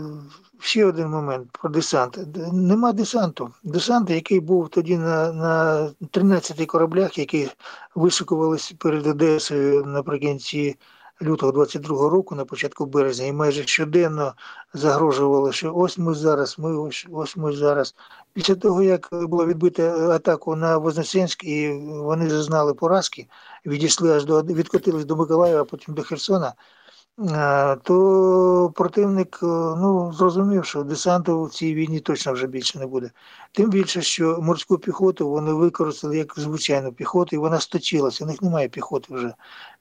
ще 0.60 0.84
один 0.84 1.08
момент 1.08 1.48
про 1.52 1.70
десант. 1.70 2.18
Нема 2.52 2.92
десанту. 2.92 3.50
Десант, 3.62 4.10
який 4.10 4.40
був 4.40 4.68
тоді 4.68 4.98
на 4.98 5.32
на 5.32 5.88
13 6.10 6.66
кораблях, 6.66 7.18
які 7.18 7.48
вишикувалися 7.94 8.74
перед 8.78 9.06
Одесою 9.06 9.84
наприкінці 9.84 10.76
лютого 11.22 11.52
22-го 11.52 12.08
року, 12.08 12.34
на 12.34 12.44
початку 12.44 12.86
березня, 12.86 13.26
і 13.26 13.32
майже 13.32 13.66
щоденно 13.66 14.34
загрожували, 14.74 15.52
що 15.52 15.74
ось 15.74 15.98
ми 15.98 16.14
зараз, 16.14 16.58
ми 16.58 16.76
ось, 16.76 17.06
ось 17.12 17.36
ми 17.36 17.52
зараз. 17.52 17.94
Після 18.36 18.54
того, 18.54 18.82
як 18.82 19.08
було 19.12 19.46
відбито 19.46 19.82
атаку 20.10 20.56
на 20.56 20.78
Вознесенськ, 20.78 21.44
і 21.44 21.72
вони 21.88 22.30
зазнали 22.30 22.74
поразки, 22.74 23.26
відійшли 23.66 24.16
аж 24.16 24.24
до 24.24 24.42
відкотились 24.42 25.04
до 25.04 25.16
Миколаєва, 25.16 25.64
потім 25.64 25.94
до 25.94 26.02
Херсона. 26.02 26.54
То 27.82 28.72
противник 28.74 29.38
ну, 29.42 30.12
зрозумів, 30.12 30.64
що 30.64 30.82
десанту 30.82 31.44
в 31.44 31.50
цій 31.50 31.74
війні 31.74 32.00
точно 32.00 32.32
вже 32.32 32.46
більше 32.46 32.78
не 32.78 32.86
буде. 32.86 33.10
Тим 33.52 33.70
більше, 33.70 34.02
що 34.02 34.38
морську 34.42 34.78
піхоту 34.78 35.28
вони 35.28 35.52
використали 35.52 36.16
як 36.16 36.34
звичайну 36.36 36.92
піхоту, 36.92 37.36
і 37.36 37.38
вона 37.38 37.60
сточилася. 37.60 38.24
У 38.24 38.26
них 38.26 38.42
немає 38.42 38.68
піхоти 38.68 39.14
вже 39.14 39.34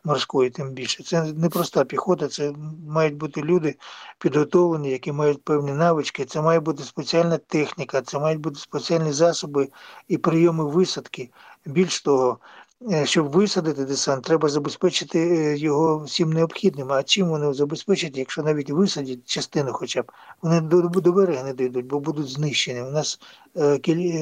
морської, 0.04 0.50
тим 0.50 0.70
більше. 0.70 1.04
Це 1.04 1.24
не 1.24 1.50
проста 1.50 1.84
піхота, 1.84 2.28
це 2.28 2.54
мають 2.88 3.16
бути 3.16 3.42
люди 3.42 3.76
підготовлені, 4.20 4.92
які 4.92 5.12
мають 5.12 5.44
певні 5.44 5.72
навички. 5.72 6.26
Це 6.26 6.42
має 6.42 6.60
бути 6.60 6.84
спеціальна 6.84 7.38
техніка, 7.38 8.02
це 8.02 8.20
мають 8.20 8.40
бути 8.40 8.60
спеціальні 8.60 9.12
засоби 9.12 9.70
і 10.08 10.18
прийоми 10.18 10.64
висадки. 10.64 11.30
Більш 11.66 12.02
того, 12.02 12.40
Е, 12.65 12.65
щоб 13.04 13.32
висадити 13.32 13.86
десант, 13.86 14.24
треба 14.24 14.50
забезпечити 14.50 15.20
е, 15.20 15.58
його 15.58 15.98
всім 15.98 16.34
необхідним. 16.34 16.92
А 16.92 17.04
чим 17.04 17.28
вони 17.28 17.54
забезпечать, 17.54 18.18
якщо 18.18 18.44
навіть 18.44 18.70
висадять 18.70 19.26
частину, 19.26 19.74
хоча 19.74 20.02
б 20.02 20.12
вони 20.42 20.62
до, 20.62 20.82
до 20.82 21.12
берега 21.12 21.44
не 21.44 21.54
дійдуть, 21.54 21.86
бо 21.86 22.00
будуть 22.00 22.28
знищені. 22.28 22.82
У 22.82 22.92
нас 22.92 23.20
е, 23.58 23.78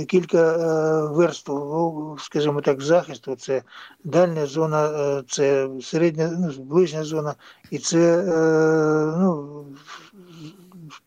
кілька 0.06 0.58
верств, 1.06 1.52
скажімо 2.20 2.62
так, 2.62 2.82
захисту. 2.82 3.36
Це 3.36 3.62
дальня 4.04 4.46
зона, 4.46 5.24
це 5.30 5.70
середня, 5.82 6.38
ну, 6.40 6.64
ближня 6.64 7.04
зона, 7.04 7.36
і 7.72 7.78
це 7.78 8.24
ну, 9.20 9.66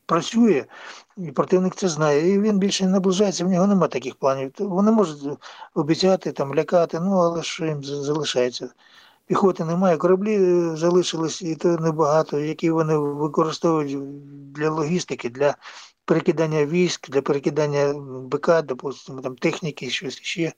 працює. 0.07 0.65
І 1.17 1.33
противник 1.33 1.75
це 1.75 1.89
знає. 1.89 2.35
І 2.35 2.41
він 2.41 2.59
більше 2.59 2.85
не 2.85 2.91
наближається, 2.91 3.45
в 3.45 3.49
нього 3.49 3.67
немає 3.67 3.89
таких 3.89 4.15
планів. 4.15 4.53
Вони 4.59 4.93
можуть 4.93 5.39
обіцяти, 5.75 6.33
там, 6.33 6.55
лякати, 6.55 7.01
ну 7.01 7.13
але 7.13 7.43
що 7.43 7.67
їм 7.67 7.85
залишається? 7.85 8.69
Піхоти 9.27 9.65
немає, 9.65 9.97
кораблі 9.97 10.35
е, 10.35 10.77
залишились, 10.77 11.43
і 11.43 11.57
то 11.57 11.69
небагато, 11.69 12.39
які 12.39 12.71
вони 12.71 12.97
використовують 12.97 13.99
для 14.53 14.71
логістики, 14.71 15.31
для 15.31 15.55
перекидання 16.05 16.67
військ, 16.67 17.11
для 17.11 17.23
перекидання 17.23 17.95
БК, 18.31 18.63
допустимо, 18.63 19.21
там 19.21 19.37
техніки, 19.37 19.91
щось 19.91 20.21
ще. 20.23 20.53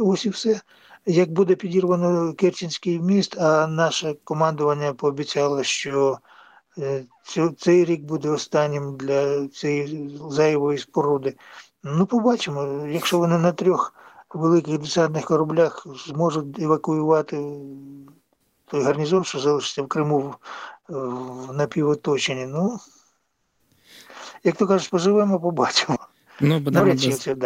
Ось 0.00 0.26
і 0.26 0.30
все. 0.30 0.60
Як 1.06 1.32
буде 1.32 1.54
підірвано 1.54 2.34
Керченський 2.34 3.00
міст, 3.00 3.38
а 3.38 3.66
наше 3.66 4.14
командування 4.24 4.92
пообіцяло, 4.92 5.62
що 5.62 6.18
цей 7.58 7.84
рік 7.84 8.02
буде 8.02 8.30
останнім 8.30 8.96
для 8.96 9.48
цієї 9.48 10.20
зайвої 10.30 10.78
споруди. 10.78 11.36
Ну, 11.82 12.06
побачимо, 12.06 12.86
якщо 12.86 13.18
вони 13.18 13.38
на 13.38 13.52
трьох 13.52 13.94
великих 14.34 14.78
десантних 14.78 15.24
кораблях 15.24 15.86
зможуть 16.06 16.58
евакуювати 16.58 17.58
той 18.66 18.82
гарнізон, 18.82 19.24
що 19.24 19.38
залишиться 19.38 19.82
в 19.82 19.88
Криму 19.88 20.34
в 20.88 21.52
напівоточенні. 21.52 22.46
Ну, 22.46 22.78
як 24.44 24.56
то 24.56 24.66
кажуть, 24.66 24.90
поживемо, 24.90 25.40
побачимо. 25.40 25.98
Ну, 26.40 26.60
будемо 26.60 26.96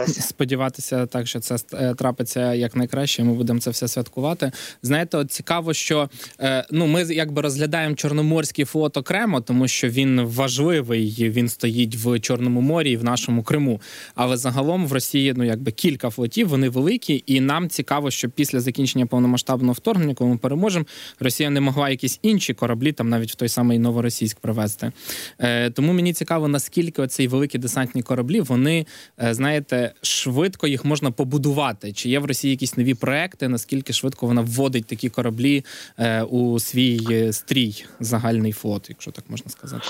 сподіватися, 0.07 1.07
так 1.07 1.27
що 1.27 1.41
це 1.41 1.57
е, 1.73 1.95
трапиться 1.95 2.55
якнайкраще. 2.55 3.25
Ми 3.25 3.33
будемо 3.33 3.61
це 3.61 3.71
все 3.71 3.89
святкувати. 3.89 4.53
Знаєте, 4.83 5.17
от 5.17 5.33
цікаво, 5.33 5.75
що 5.75 6.11
е, 6.41 6.67
ну 6.71 6.87
ми 6.87 7.03
якби 7.03 7.43
розглядаємо 7.43 7.95
Чорноморський 7.95 8.65
флот 8.65 8.97
окремо, 8.97 9.41
тому 9.41 9.69
що 9.69 9.89
він 9.89 10.21
важливий. 10.21 11.15
Він 11.19 11.49
стоїть 11.49 11.97
в 11.97 12.21
Чорному 12.21 12.61
морі 12.61 12.91
і 12.91 12.97
в 12.97 13.05
нашому 13.05 13.43
Криму. 13.43 13.81
Але 14.15 14.37
загалом 14.37 14.87
в 14.87 14.93
Росії 14.93 15.35
ну 15.37 15.45
якби 15.45 15.73
кілька 15.73 16.11
флотів, 16.11 16.49
вони 16.49 16.69
великі, 16.69 17.25
і 17.27 17.41
нам 17.41 17.69
цікаво, 17.69 18.11
що 18.11 18.29
після 18.29 18.61
закінчення 18.61 19.07
повномасштабного 19.07 19.73
вторгнення, 19.73 20.15
коли 20.15 20.31
ми 20.31 20.37
переможемо, 20.37 20.87
Росія 21.21 21.51
не 21.51 21.61
могла 21.61 21.91
якісь 21.91 22.19
інші 22.23 22.55
кораблі, 22.55 22.93
там 22.93 23.09
навіть 23.09 23.33
в 23.33 23.35
той 23.35 23.49
самий 23.49 23.79
новоросійськ 23.79 24.39
привезти. 24.41 24.93
Е, 25.39 25.71
Тому 25.71 25.93
мені 25.93 26.13
цікаво, 26.13 26.49
наскільки 26.49 27.03
оці 27.03 27.29
великі 27.29 27.59
десантні 27.59 28.03
кораблі 28.03 28.41
вони. 28.41 28.82
Е, 29.23 29.35
знаєте, 29.35 29.93
швидко 30.03 30.67
їх 30.67 30.85
можна 30.85 31.11
побудувати. 31.11 31.93
Чи 31.93 32.09
є 32.09 32.19
в 32.19 32.25
Росії 32.25 32.51
якісь 32.51 32.77
нові 32.77 32.95
проекти? 32.95 33.49
Наскільки 33.49 33.93
швидко 33.93 34.27
вона 34.27 34.41
вводить 34.41 34.87
такі 34.87 35.09
кораблі 35.09 35.65
е, 35.99 36.23
у 36.23 36.61
свій 36.61 37.07
е, 37.11 37.33
стрій 37.33 37.85
загальний 38.01 38.53
флот, 38.53 38.87
якщо 38.89 39.11
так 39.11 39.25
можна 39.29 39.51
сказати? 39.51 39.87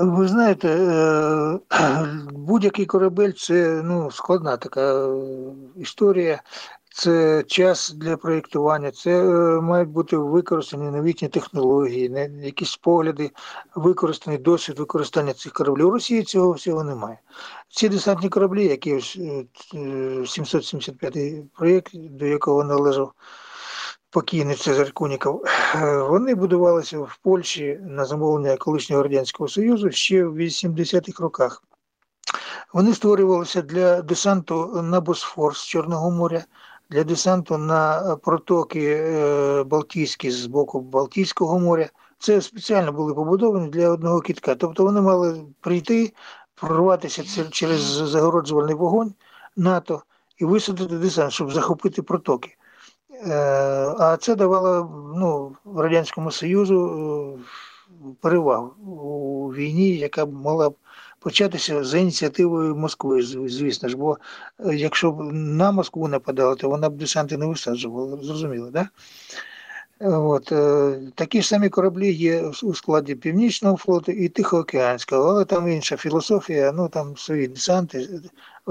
Ви 0.00 0.28
знаєте, 0.28 0.68
будь-який 2.32 2.86
корабель 2.86 3.32
це 3.32 3.82
ну, 3.84 4.10
складна 4.10 4.56
така 4.56 5.08
історія. 5.76 6.42
Це 6.98 7.44
час 7.46 7.90
для 7.90 8.16
проєктування, 8.16 8.90
це 8.90 9.10
е, 9.10 9.60
мають 9.60 9.88
бути 9.88 10.16
використані 10.16 10.90
новітні 10.90 11.28
технології, 11.28 12.30
якісь 12.42 12.76
погляди, 12.76 13.30
використаний 13.74 14.38
досвід 14.38 14.78
використання 14.78 15.32
цих 15.32 15.52
кораблів. 15.52 15.88
У 15.88 15.90
Росії 15.90 16.22
цього 16.22 16.52
всього 16.52 16.84
немає. 16.84 17.18
Ці 17.68 17.88
десантні 17.88 18.28
кораблі, 18.28 18.66
які 18.66 18.94
775-й 18.94 21.42
проєкт, 21.58 21.90
до 21.94 22.26
якого 22.26 22.64
належав 22.64 23.12
покійний 24.10 24.56
Цезар 24.56 24.92
Куніков, 24.92 25.44
вони 26.08 26.34
будувалися 26.34 26.98
в 26.98 27.18
Польщі 27.22 27.80
на 27.82 28.04
замовлення 28.04 28.56
колишнього 28.56 29.02
Радянського 29.02 29.48
Союзу 29.48 29.90
ще 29.90 30.24
в 30.24 30.36
80-х 30.36 31.22
роках. 31.22 31.62
Вони 32.72 32.94
створювалися 32.94 33.62
для 33.62 34.02
десанту 34.02 34.82
на 34.82 35.00
Босфор 35.00 35.56
з 35.56 35.66
Чорного 35.66 36.10
моря, 36.10 36.44
для 36.90 37.04
десанту 37.04 37.58
на 37.58 38.16
протоки 38.16 38.80
е, 38.80 39.64
Балтійські 39.64 40.30
з 40.30 40.46
боку 40.46 40.80
Балтійського 40.80 41.58
моря. 41.58 41.88
Це 42.18 42.40
спеціально 42.40 42.92
були 42.92 43.14
побудовані 43.14 43.68
для 43.68 43.88
одного 43.88 44.20
кітка. 44.20 44.54
Тобто 44.54 44.84
вони 44.84 45.00
мали 45.00 45.44
прийти, 45.60 46.12
прорватися 46.54 47.48
через 47.50 47.80
загороджувальний 47.80 48.74
вогонь 48.74 49.14
НАТО 49.56 50.02
і 50.38 50.44
висадити 50.44 50.98
десант, 50.98 51.32
щоб 51.32 51.52
захопити 51.52 52.02
протоки. 52.02 52.56
Е, 53.26 53.34
а 53.98 54.16
це 54.20 54.34
давало 54.34 54.90
ну, 55.16 55.56
Радянському 55.76 56.30
Союзу 56.30 57.38
е, 57.38 58.14
перевагу 58.20 58.66
у 58.82 59.54
війні, 59.54 59.96
яка 59.96 60.26
могла 60.26 60.70
б 60.70 60.74
початися 61.18 61.84
за 61.84 61.98
ініціативою 61.98 62.76
Москви, 62.76 63.22
звісно 63.22 63.88
ж. 63.88 63.96
Бо 63.96 64.18
е, 64.60 64.76
якщо 64.76 65.10
б 65.10 65.32
на 65.32 65.72
Москву 65.72 66.08
нападали, 66.08 66.56
то 66.56 66.68
вона 66.68 66.88
б 66.90 66.96
десанти 66.96 67.36
не 67.36 67.46
висаджувала, 67.46 68.18
зрозуміло, 68.22 68.70
да? 68.70 68.88
От, 70.00 70.52
е, 70.52 71.00
Такі 71.14 71.42
ж 71.42 71.48
самі 71.48 71.68
кораблі 71.68 72.12
є 72.12 72.52
у 72.62 72.74
складі 72.74 73.14
Північного 73.14 73.76
флоту 73.76 74.12
і 74.12 74.28
Тихоокеанського, 74.28 75.28
але 75.28 75.44
там 75.44 75.68
інша 75.68 75.96
філософія, 75.96 76.72
ну 76.72 76.88
там 76.88 77.16
свої 77.16 77.48
десанти. 77.48 78.08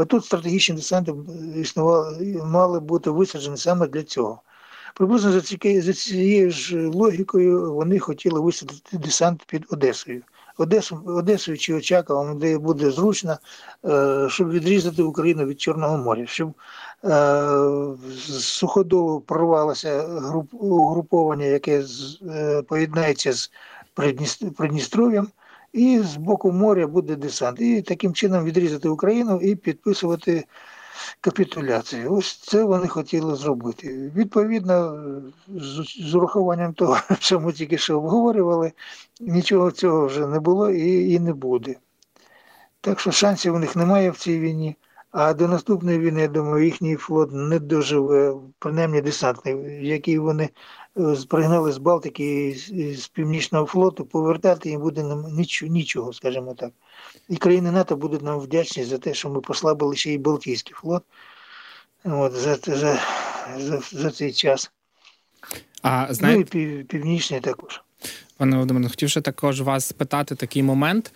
Тут 0.08 0.26
стратегічні 0.26 0.76
десанти 0.76 1.14
існували, 1.56 2.42
мали 2.46 2.80
бути 2.80 3.10
висаджені 3.10 3.58
саме 3.58 3.88
для 3.88 4.04
цього. 4.04 4.42
Приблизно 4.96 5.32
за 5.82 5.94
цією 5.94 6.52
ж 6.52 6.88
логікою 6.88 7.74
вони 7.74 8.00
хотіли 8.00 8.40
висадити 8.40 8.98
десант 8.98 9.44
під 9.48 9.66
Одесою. 9.70 10.22
Одесу, 10.58 11.02
Одесою 11.06 11.58
чи 11.58 11.74
Очаковом, 11.74 12.40
де 12.40 12.58
буде 12.58 12.92
зручно, 12.92 13.38
е, 13.86 14.28
щоб 14.30 14.50
відрізати 14.50 15.04
Україну 15.04 15.46
від 15.46 15.62
Чорного 15.62 15.98
моря, 15.98 16.26
щоб 16.26 16.54
е, 17.04 17.48
суходолу 18.40 19.20
прорвалося 19.20 20.04
угруповання, 20.52 21.46
яке 21.46 21.84
е, 22.30 22.62
поєднається 22.62 23.34
з 23.34 23.52
Придністров'ям, 24.58 25.28
і 25.74 26.00
з 26.00 26.16
боку 26.16 26.52
моря 26.52 26.88
буде 26.88 27.16
десант. 27.16 27.62
І 27.62 27.82
таким 27.82 28.14
чином 28.14 28.44
відрізати 28.44 28.90
Україну 28.90 29.40
і 29.42 29.56
підписувати 29.56 30.46
капітуляції. 31.22 32.08
Ось 32.08 32.38
це 32.38 32.64
вони 32.64 32.88
хотіли 32.88 33.36
зробити. 33.36 34.12
Відповідно, 34.16 35.04
з 36.00 36.16
урахуванням 36.16 36.74
того, 36.74 36.98
що 37.20 37.40
ми 37.40 37.54
тільки 37.54 37.78
що 37.78 37.98
обговорювали, 37.98 38.72
нічого 39.20 39.72
цього 39.72 40.06
вже 40.06 40.28
не 40.28 40.40
було 40.40 40.70
і, 40.70 41.12
і 41.14 41.20
не 41.20 41.34
буде. 41.34 41.76
Так 42.82 43.00
що 43.00 43.12
шансів 43.12 43.56
у 43.56 43.60
них 43.60 43.76
немає 43.76 44.12
в 44.12 44.18
цій 44.18 44.40
війні. 44.40 44.76
А 45.12 45.34
до 45.34 45.48
наступної 45.48 46.00
війни, 46.00 46.22
я 46.22 46.28
думаю, 46.28 46.66
їхній 46.66 46.96
флот 46.96 47.30
не 47.34 47.60
доживе, 47.60 48.36
принаймні 48.60 49.02
десантний, 49.02 49.88
який 49.88 50.20
вони 50.20 50.50
е, 50.98 51.16
пригнали 51.30 51.72
з 51.72 51.78
Балтики 51.78 52.48
і 52.48 52.94
з 52.96 53.08
Північного 53.08 53.66
флоту, 53.66 54.06
повертати 54.06 54.70
їм 54.70 54.82
буде 54.82 55.04
нічого, 55.62 56.14
скажімо 56.14 56.54
так. 56.54 56.72
І 57.30 57.38
країни 57.38 57.72
НАТО 57.72 57.96
будуть 57.96 58.22
нам 58.22 58.40
вдячні 58.40 58.84
за 58.84 58.98
те, 58.98 59.14
що 59.14 59.30
ми 59.30 59.42
послабили 59.42 59.96
ще 59.96 60.14
й 60.14 60.18
Балтійський 60.18 60.74
флот 60.74 61.04
от, 62.04 62.34
за 62.34 62.56
за, 62.56 63.00
за, 63.58 63.82
за 63.92 64.12
цей 64.12 64.34
час. 64.34 64.72
А, 65.82 66.14
знає... 66.14 66.36
Ну 66.36 66.42
і 66.42 66.44
пів, 66.44 66.88
північний 66.88 67.40
також. 67.40 67.82
Пане 68.38 68.56
Володимире, 68.56 68.90
хотів 68.90 69.10
ще 69.10 69.22
також 69.22 69.62
вас 69.62 69.86
спитати 69.86 70.36
такий 70.36 70.64
момент. 70.64 71.12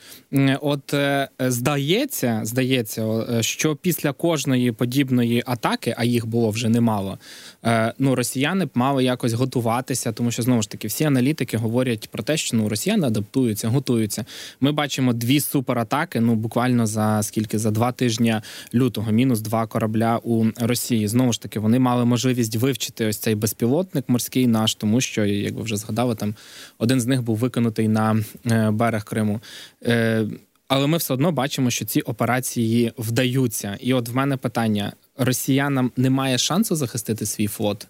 От 0.62 0.94
е, 0.94 1.30
здається, 1.40 2.42
здається, 2.44 3.04
е, 3.04 3.44
що 3.44 3.76
після 3.76 4.12
кожної 4.14 4.72
подібної 4.72 5.44
атаки, 5.46 5.96
а 5.98 6.04
їх 6.04 6.26
було 6.26 6.50
вже 6.50 6.70
немало, 6.70 7.18
е, 7.66 7.94
ну 8.00 8.16
росіяни 8.16 8.66
б 8.66 8.70
мали 8.74 9.04
якось 9.04 9.34
готуватися, 9.34 10.12
тому 10.12 10.32
що 10.32 10.44
знову 10.44 10.62
ж 10.62 10.70
таки 10.70 10.88
всі 10.88 11.04
аналітики 11.04 11.58
говорять 11.58 12.10
про 12.12 12.24
те, 12.24 12.38
що 12.38 12.58
ну 12.58 12.70
росіяни 12.70 13.08
адаптуються, 13.08 13.68
готуються. 13.68 14.26
Ми 14.62 14.72
бачимо 14.72 15.14
дві 15.14 15.40
суператаки. 15.40 16.20
Ну 16.20 16.36
буквально 16.36 16.88
за 16.88 17.24
скільки 17.24 17.60
за 17.60 17.72
два 17.72 17.92
тижні 17.92 18.36
лютого, 18.74 19.12
мінус 19.12 19.42
два 19.42 19.68
корабля 19.68 20.20
у 20.24 20.46
Росії. 20.60 21.08
Знову 21.08 21.34
ж 21.34 21.42
таки, 21.42 21.60
вони 21.60 21.80
мали 21.80 22.06
можливість 22.06 22.56
вивчити 22.56 23.06
ось 23.06 23.18
цей 23.18 23.36
безпілотник 23.36 24.06
морський 24.08 24.48
наш, 24.48 24.76
тому 24.76 25.02
що 25.02 25.26
як 25.26 25.54
ви 25.54 25.62
вже 25.62 25.78
згадали, 25.78 26.16
там 26.16 26.36
один 26.78 27.02
з 27.02 27.11
них 27.12 27.22
був 27.22 27.38
виконутий 27.38 27.88
на 27.88 28.24
е, 28.52 28.72
берег 28.72 29.04
Криму. 29.04 29.40
Е, 29.86 30.26
але 30.68 30.88
ми 30.88 30.98
все 30.98 31.14
одно 31.14 31.32
бачимо, 31.32 31.70
що 31.70 31.86
ці 31.86 32.02
операції 32.02 32.94
вдаються. 32.98 33.78
І 33.80 33.94
от 33.94 34.10
в 34.10 34.16
мене 34.16 34.38
питання: 34.38 34.94
росіянам 35.18 35.92
немає 35.98 36.38
шансу 36.38 36.76
захистити 36.76 37.26
свій 37.26 37.48
флот? 37.48 37.88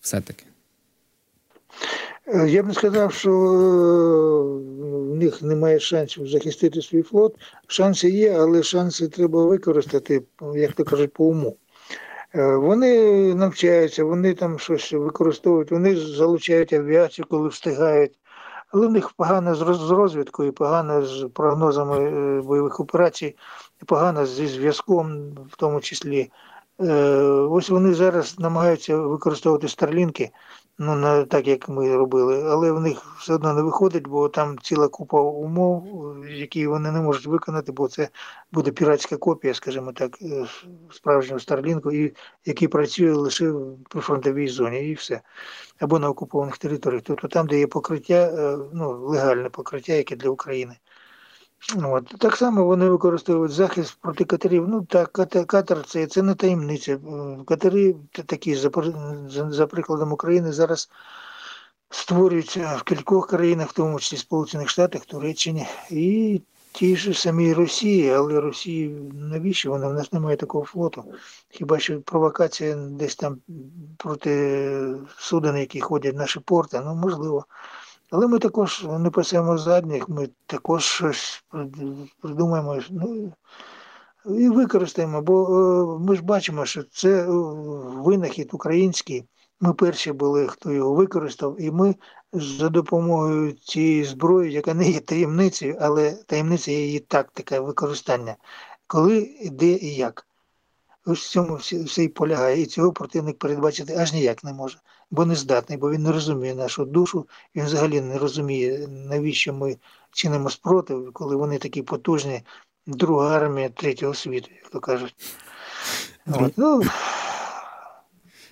Все-таки. 0.00 0.44
Е, 2.26 2.48
я 2.48 2.62
б 2.62 2.66
не 2.66 2.74
сказав, 2.74 3.12
що 3.12 3.30
в 5.10 5.16
них 5.16 5.42
немає 5.42 5.80
шансів 5.80 6.28
захистити 6.28 6.82
свій 6.82 7.02
флот. 7.02 7.34
Шанси 7.66 8.10
є, 8.10 8.32
але 8.38 8.62
шанси 8.62 9.08
треба 9.08 9.44
використати, 9.44 10.22
як 10.54 10.72
то 10.72 10.84
кажуть, 10.84 11.12
по 11.12 11.24
уму. 11.24 11.56
Вони 12.36 13.34
навчаються, 13.34 14.04
вони 14.04 14.34
там 14.34 14.58
щось 14.58 14.92
використовують, 14.92 15.70
вони 15.70 15.96
залучають 15.96 16.72
авіацію, 16.72 17.26
коли 17.30 17.48
встигають. 17.48 18.12
Але 18.74 18.86
в 18.86 18.90
них 18.90 19.10
погано 19.10 19.54
з 19.54 19.90
розвідкою, 19.90 20.52
погано 20.52 21.02
з 21.02 21.28
прогнозами 21.34 21.98
е, 21.98 22.42
бойових 22.42 22.80
операцій, 22.80 23.36
погано 23.86 24.26
зі 24.26 24.46
зв'язком, 24.46 25.30
в 25.50 25.56
тому 25.56 25.80
числі. 25.80 26.30
Е, 26.80 26.94
ось 27.50 27.70
вони 27.70 27.94
зараз 27.94 28.38
намагаються 28.38 28.96
використовувати 28.96 29.68
старлінки, 29.68 30.30
ну 30.78 30.94
на 30.94 31.24
так 31.24 31.46
як 31.46 31.68
ми 31.68 31.96
робили, 31.96 32.42
але 32.42 32.72
в 32.72 32.80
них 32.80 33.16
все 33.18 33.34
одно 33.34 33.54
не 33.54 33.62
виходить, 33.62 34.06
бо 34.06 34.28
там 34.28 34.58
ціла 34.58 34.88
купа 34.88 35.20
умов, 35.20 35.84
які 36.28 36.66
вони 36.66 36.92
не 36.92 37.00
можуть 37.00 37.26
виконати, 37.26 37.72
бо 37.72 37.88
це 37.88 38.08
буде 38.52 38.70
піратська 38.70 39.16
копія, 39.16 39.54
скажімо 39.54 39.92
так, 39.92 40.22
е, 40.22 40.46
справжнього 40.92 41.40
старлінку, 41.40 41.92
і 41.92 42.14
який 42.44 42.68
працює 42.68 43.12
лише 43.12 43.52
при 43.90 44.00
фронтовій 44.00 44.48
зоні, 44.48 44.88
і 44.88 44.94
все. 44.94 45.20
Або 45.78 45.98
на 45.98 46.08
окупованих 46.08 46.58
територіях, 46.58 47.02
тобто 47.06 47.28
там, 47.28 47.46
де 47.46 47.58
є 47.58 47.66
покриття, 47.66 48.14
е, 48.14 48.58
ну, 48.72 49.06
легальне 49.06 49.50
покриття, 49.50 49.92
яке 49.92 50.16
для 50.16 50.28
України. 50.28 50.76
От. 51.84 52.14
Так 52.18 52.36
само 52.36 52.64
вони 52.64 52.88
використовують 52.88 53.52
захист 53.52 53.98
проти 54.00 54.24
катерів. 54.24 54.68
Ну 54.68 54.82
так, 54.82 55.12
катер 55.46 55.82
це 55.86 56.06
це 56.06 56.22
не 56.22 56.34
таємниця. 56.34 56.92
Е, 56.92 56.98
катери 57.46 57.94
такі, 58.26 58.54
за, 58.54 58.70
за, 59.50 59.66
прикладом 59.66 60.12
України, 60.12 60.52
зараз 60.52 60.90
створюються 61.90 62.76
в 62.76 62.82
кількох 62.82 63.26
країнах, 63.26 63.68
в 63.68 63.72
тому 63.72 64.00
числі 64.00 64.16
Сполучених 64.16 64.68
Штатах, 64.68 65.04
Туреччині. 65.04 65.66
І 65.90 66.42
Ті 66.74 66.96
ж 66.96 67.14
самі 67.14 67.52
Росії, 67.52 68.10
але 68.10 68.40
Росії 68.40 68.88
навіщо 69.12 69.70
вона? 69.70 69.88
В 69.88 69.94
нас 69.94 70.12
немає 70.12 70.36
такого 70.36 70.64
флоту. 70.64 71.04
Хіба 71.48 71.78
що 71.78 72.00
провокація 72.00 72.74
десь 72.76 73.16
там 73.16 73.38
проти 73.96 74.96
суден, 75.18 75.56
які 75.56 75.80
ходять 75.80 76.14
в 76.14 76.18
наші 76.18 76.40
порти, 76.40 76.82
ну 76.84 76.94
можливо. 76.94 77.46
Але 78.10 78.26
ми 78.26 78.38
також 78.38 78.86
не 78.98 79.10
пасемо 79.10 79.58
задніх, 79.58 80.08
ми 80.08 80.28
також 80.46 80.84
щось 80.84 81.44
придумаємо 82.20 82.80
ну, 82.90 83.32
і 84.26 84.48
використаємо, 84.48 85.22
бо 85.22 85.46
е, 85.46 85.98
ми 85.98 86.16
ж 86.16 86.22
бачимо, 86.22 86.64
що 86.64 86.82
це 86.82 87.26
винахід 88.04 88.50
український. 88.52 89.24
Ми 89.60 89.74
перші 89.74 90.12
були, 90.12 90.46
хто 90.46 90.72
його 90.72 90.94
використав, 90.94 91.60
і 91.60 91.70
ми 91.70 91.94
за 92.32 92.68
допомогою 92.68 93.52
цієї 93.52 94.04
зброї, 94.04 94.52
яка 94.52 94.74
не 94.74 94.90
є 94.90 95.00
таємницею, 95.00 95.76
але 95.80 96.12
таємниця 96.12 96.70
є 96.70 96.86
її 96.86 96.98
тактика 96.98 97.60
використання, 97.60 98.36
коли, 98.86 99.36
де 99.52 99.66
і 99.66 99.94
як. 99.94 100.26
Ось 101.06 101.26
в 101.26 101.30
цьому 101.30 101.54
все 101.56 102.04
і 102.04 102.08
полягає. 102.08 102.62
І 102.62 102.66
цього 102.66 102.92
противник 102.92 103.38
передбачити 103.38 103.94
аж 103.94 104.12
ніяк 104.12 104.44
не 104.44 104.52
може, 104.52 104.78
бо 105.10 105.24
не 105.24 105.34
здатний, 105.34 105.78
бо 105.78 105.90
він 105.90 106.02
не 106.02 106.12
розуміє 106.12 106.54
нашу 106.54 106.84
душу, 106.84 107.28
він 107.54 107.64
взагалі 107.64 108.00
не 108.00 108.18
розуміє, 108.18 108.88
навіщо 108.88 109.54
ми 109.54 109.76
чинимо 110.12 110.50
спротив, 110.50 111.10
коли 111.12 111.36
вони 111.36 111.58
такі 111.58 111.82
потужні, 111.82 112.42
друга 112.86 113.36
армія 113.36 113.68
третього 113.68 114.14
світу, 114.14 114.48
як 114.62 114.70
то 114.70 114.80
кажуть. 114.80 115.14
От. 116.26 116.52
Ну, 116.56 116.82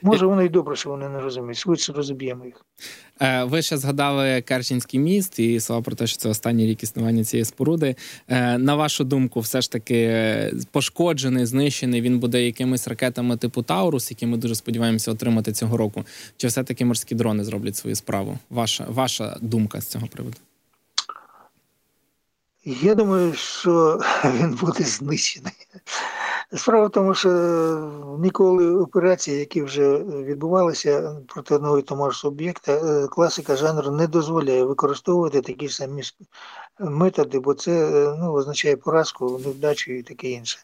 Може, 0.02 0.26
воно 0.26 0.42
і 0.42 0.48
добре, 0.48 0.76
що 0.76 0.90
вони 0.90 1.08
не 1.08 1.20
розуміють. 1.20 1.58
Швидше 1.58 1.92
розіб'ємо 1.92 2.44
їх. 2.44 2.64
Е, 3.20 3.44
ви 3.44 3.62
ще 3.62 3.76
згадали 3.76 4.42
Керченський 4.42 5.00
міст 5.00 5.38
і 5.38 5.60
слова 5.60 5.82
про 5.82 5.94
те, 5.94 6.06
що 6.06 6.18
це 6.18 6.28
останній 6.28 6.66
рік 6.66 6.82
існування 6.82 7.24
цієї 7.24 7.44
споруди. 7.44 7.96
Е, 8.28 8.58
на 8.58 8.74
вашу 8.74 9.04
думку, 9.04 9.40
все 9.40 9.60
ж 9.60 9.72
таки 9.72 10.52
пошкоджений, 10.70 11.46
знищений 11.46 12.00
він 12.00 12.18
буде 12.18 12.46
якимись 12.46 12.88
ракетами 12.88 13.36
типу 13.36 13.62
Таурус, 13.62 14.10
які 14.10 14.26
ми 14.26 14.36
дуже 14.36 14.54
сподіваємося 14.54 15.12
отримати 15.12 15.52
цього 15.52 15.76
року. 15.76 16.04
Чи 16.36 16.46
все 16.46 16.64
таки 16.64 16.84
морські 16.84 17.14
дрони 17.14 17.44
зроблять 17.44 17.76
свою 17.76 17.96
справу? 17.96 18.38
Ваша 18.50 18.86
ваша 18.88 19.36
думка 19.40 19.80
з 19.80 19.86
цього 19.86 20.06
приводу? 20.06 20.36
Я 22.64 22.94
думаю, 22.94 23.34
що 23.34 24.00
він 24.24 24.58
буде 24.60 24.84
знищений. 24.84 25.52
Справа 26.54 26.86
в 26.86 26.90
тому, 26.90 27.14
що 27.14 27.30
ніколи 28.18 28.76
операції, 28.76 29.38
які 29.38 29.62
вже 29.62 29.98
відбувалися 29.98 31.16
проти 31.28 31.54
одного 31.54 31.78
і 31.78 31.82
того 31.82 32.10
ж 32.10 32.28
об'єкта, 32.28 32.72
е, 32.72 33.06
класика 33.06 33.56
жанру 33.56 33.90
не 33.90 34.06
дозволяє 34.06 34.64
використовувати 34.64 35.40
такі 35.40 35.68
ж 35.68 35.76
самі 35.76 36.02
методи, 36.80 37.38
бо 37.38 37.54
це 37.54 37.72
ну, 38.18 38.32
означає 38.32 38.76
поразку, 38.76 39.38
невдачу 39.38 39.92
і 39.92 40.02
таке 40.02 40.30
інше. 40.30 40.58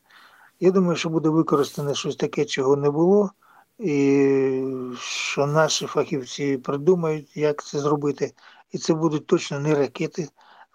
Я 0.61 0.71
думаю, 0.71 0.97
що 0.97 1.09
буде 1.09 1.29
використане 1.29 1.95
щось 1.95 2.17
таке, 2.17 2.45
чого 2.45 2.77
не 2.77 2.91
було, 2.91 3.31
і 3.79 4.65
що 4.99 5.47
наші 5.47 5.87
фахівці 5.87 6.57
придумають, 6.57 7.37
як 7.37 7.65
це 7.65 7.79
зробити. 7.79 8.33
І 8.73 8.79
це 8.79 8.95
будуть 8.95 9.27
точно 9.27 9.61
не 9.61 9.75
ракети, 9.75 10.29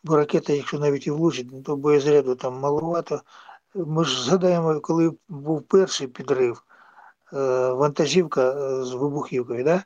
бо 0.04 0.18
ракета, 0.18 0.54
якщо 0.54 0.80
навіть 0.80 1.08
і 1.08 1.12
влучить, 1.12 1.64
то 1.64 1.76
боєзряду 1.76 2.36
там 2.36 2.60
маловато. 2.60 3.22
Ми 3.76 4.06
ж 4.06 4.24
згадаємо, 4.24 4.80
коли 4.80 5.12
був 5.30 5.62
перший 5.62 6.08
підрив, 6.08 6.64
е, 7.34 7.38
вантажівка 7.72 8.42
е, 8.42 8.84
з 8.84 8.94
вибухівкою, 8.94 9.64
да? 9.64 9.84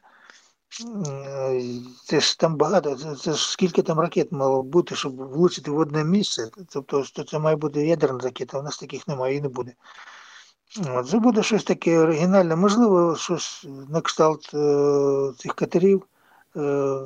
Е, 1.17 1.62
це 2.06 2.19
ж 2.19 2.39
там 2.39 2.56
багато, 2.56 3.15
це, 3.15 3.34
ж 3.34 3.52
скільки 3.52 3.82
там 3.82 4.00
ракет 4.00 4.32
мало 4.32 4.63
бути, 4.63 4.95
щоб 4.95 5.15
влучити 5.15 5.71
в 5.71 5.78
одне 5.78 6.04
місце. 6.04 6.50
Тобто 6.69 7.04
це 7.23 7.39
має 7.39 7.56
бути 7.56 7.88
ядерна 7.88 8.19
ракета, 8.19 8.60
у 8.60 8.63
нас 8.63 8.78
таких 8.78 9.08
немає 9.08 9.36
і 9.36 9.41
не 9.41 9.50
буде. 9.50 9.73
От, 10.89 11.10
Це 11.10 11.19
буде 11.19 11.43
щось 11.43 11.63
таке 11.63 12.00
оригінальне, 12.00 12.56
можливо, 12.56 13.15
щось 13.15 13.65
на 13.89 14.02
кшталт 14.02 14.54
е, 14.54 15.32
цих 15.38 15.54
катерів. 15.54 16.08
Е, 16.56 17.00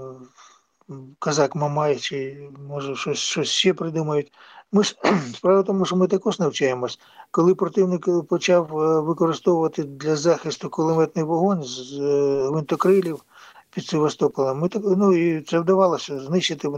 Казак 1.20 1.56
Мамай, 1.56 2.00
чи 2.00 2.50
може 2.70 2.96
щось 2.96 3.18
щось 3.18 3.50
ще 3.50 3.74
придумають. 3.74 4.32
Ми 4.72 4.84
ж 4.84 4.96
справа 5.36 5.62
в 5.62 5.66
тому, 5.66 5.86
що 5.86 5.96
ми 5.96 6.08
також 6.08 6.40
навчаємось. 6.40 7.00
Коли 7.32 7.56
противник 7.56 8.28
почав 8.28 8.80
е, 8.80 9.00
використовувати 9.02 9.84
для 9.84 10.16
захисту 10.16 10.70
кулеметний 10.70 11.26
вогонь 11.26 11.64
з 11.64 12.00
е, 12.00 12.48
гвинтокрилів 12.48 13.24
під 13.70 13.86
Севастополем, 13.86 14.60
ми 14.60 14.70
так 14.70 14.82
ну 14.86 15.14
і 15.14 15.42
це 15.42 15.60
вдавалося 15.60 16.20
знищити 16.20 16.70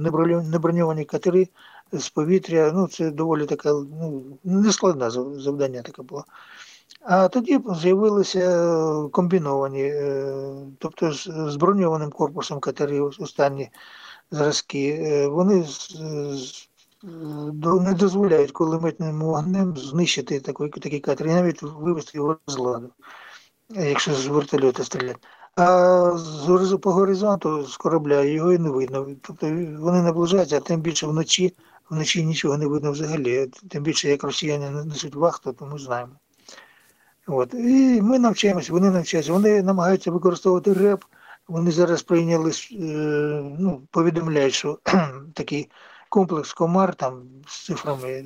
неброньовані 0.44 1.06
катери 1.06 1.48
з 1.92 2.10
повітря. 2.10 2.72
Ну 2.76 2.88
це 2.88 3.12
доволі 3.12 3.46
така 3.46 3.74
ну 3.74 4.24
нескладне 4.44 5.10
завдання 5.10 5.82
таке 5.82 6.02
було. 6.02 6.26
А 7.02 7.28
тоді 7.28 7.60
з'явилися 7.82 8.78
комбіновані, 9.12 9.84
е, 9.84 10.36
тобто 10.80 11.12
з 11.50 11.56
броньованим 11.56 12.10
корпусом 12.10 12.60
катерів 12.60 13.16
останні 13.20 13.70
зразки. 14.32 15.28
Вони 15.28 15.66
не 17.04 17.94
дозволяють 17.94 18.52
кулеметним 18.52 19.22
вогнем 19.22 19.78
знищити 19.78 20.40
такий, 20.40 20.70
такий 20.70 21.00
катер 21.00 21.28
і 21.28 21.30
навіть 21.30 21.62
вивести 21.62 22.18
його 22.18 22.38
з 22.48 22.58
ладу, 22.58 22.90
якщо 23.70 24.14
з 24.14 24.28
вертольота 24.28 24.84
стріляти. 24.84 25.20
А 25.56 26.12
з 26.18 26.78
по 26.82 26.92
горизонту 26.92 27.64
з 27.64 27.78
корабля 27.78 28.24
його 28.24 28.54
і 28.54 28.58
не 28.58 28.70
видно. 28.70 29.08
Тобто 29.22 29.48
вони 29.80 30.02
наближаються, 30.02 30.58
а 30.58 30.60
тим 30.60 30.82
більше 30.82 31.08
вночі, 31.08 31.56
вночі 31.90 32.26
нічого 32.26 32.58
не 32.58 32.68
видно 32.68 32.92
взагалі. 32.92 33.52
Тим 33.70 33.84
більше, 33.84 34.10
як 34.10 34.24
росіяни 34.24 34.84
несуть 34.86 35.16
вахту, 35.16 35.54
то 35.54 35.66
ми 35.66 35.80
знаємо. 35.80 36.12
От. 37.28 37.54
І 37.54 38.02
ми 38.02 38.20
навчаємося, 38.20 38.74
вони 38.74 38.92
навчаються, 38.92 39.34
вони 39.34 39.64
намагаються 39.64 40.12
використовувати 40.12 40.74
РЕП. 40.74 41.04
Вони 41.48 41.72
зараз 41.72 42.04
прийняли, 42.04 42.52
е, 42.52 42.76
ну, 43.60 43.82
повідомляють, 43.92 44.54
що 44.54 44.80
такий 45.34 45.70
комплекс 46.14 46.54
комар 46.54 46.96
там 46.96 47.22
з 47.48 47.66
цифрами. 47.66 48.26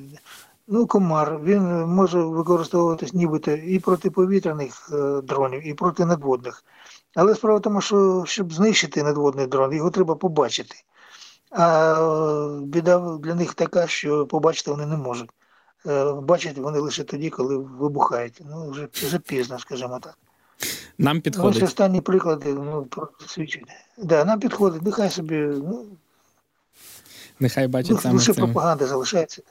Ну, 0.66 0.86
комар, 0.86 1.40
він 1.42 1.62
може 1.86 2.18
використовуватись 2.18 3.14
нібито 3.14 3.50
і 3.50 3.78
проти 3.78 4.10
повітряних 4.10 4.90
е, 4.92 5.20
дронів, 5.22 5.66
і 5.66 5.74
проти 5.74 6.04
надводних. 6.04 6.64
Але 7.14 7.34
справа 7.34 7.58
в 7.58 7.62
тому, 7.62 7.80
що 7.80 8.24
щоб 8.26 8.52
знищити 8.52 9.02
надводний 9.02 9.46
дрон, 9.46 9.72
його 9.72 9.90
треба 9.90 10.14
побачити. 10.14 10.76
А 11.50 11.92
е, 11.92 12.60
біда 12.60 13.18
для 13.22 13.34
них 13.34 13.54
така, 13.54 13.86
що 13.86 14.26
побачити 14.26 14.70
вони 14.70 14.86
не 14.86 14.96
можуть. 14.96 15.30
Е, 15.86 16.12
бачать 16.12 16.58
вони 16.58 16.78
лише 16.78 17.04
тоді, 17.04 17.30
коли 17.30 17.56
вибухають. 17.56 18.42
Ну, 18.50 18.70
вже 18.70 18.88
вже 18.92 19.18
пізно, 19.18 19.58
скажімо 19.58 19.98
так. 20.02 20.18
Нам 20.98 21.20
підходить. 21.20 21.62
Ось 21.62 21.68
останні 21.68 22.00
приклади 22.00 22.54
ну, 22.54 22.86
свідчать. 23.26 23.62
Да, 23.98 24.24
нам 24.24 24.40
підходить, 24.40 24.82
нехай 24.82 25.10
собі. 25.10 25.36
ну, 25.36 25.86
Нехай 27.40 27.68
бачить 27.68 27.92
ну, 27.92 27.98
саме 27.98 28.14
лише 28.14 28.34
пропаганда 28.34 28.86
залишається. 28.86 29.42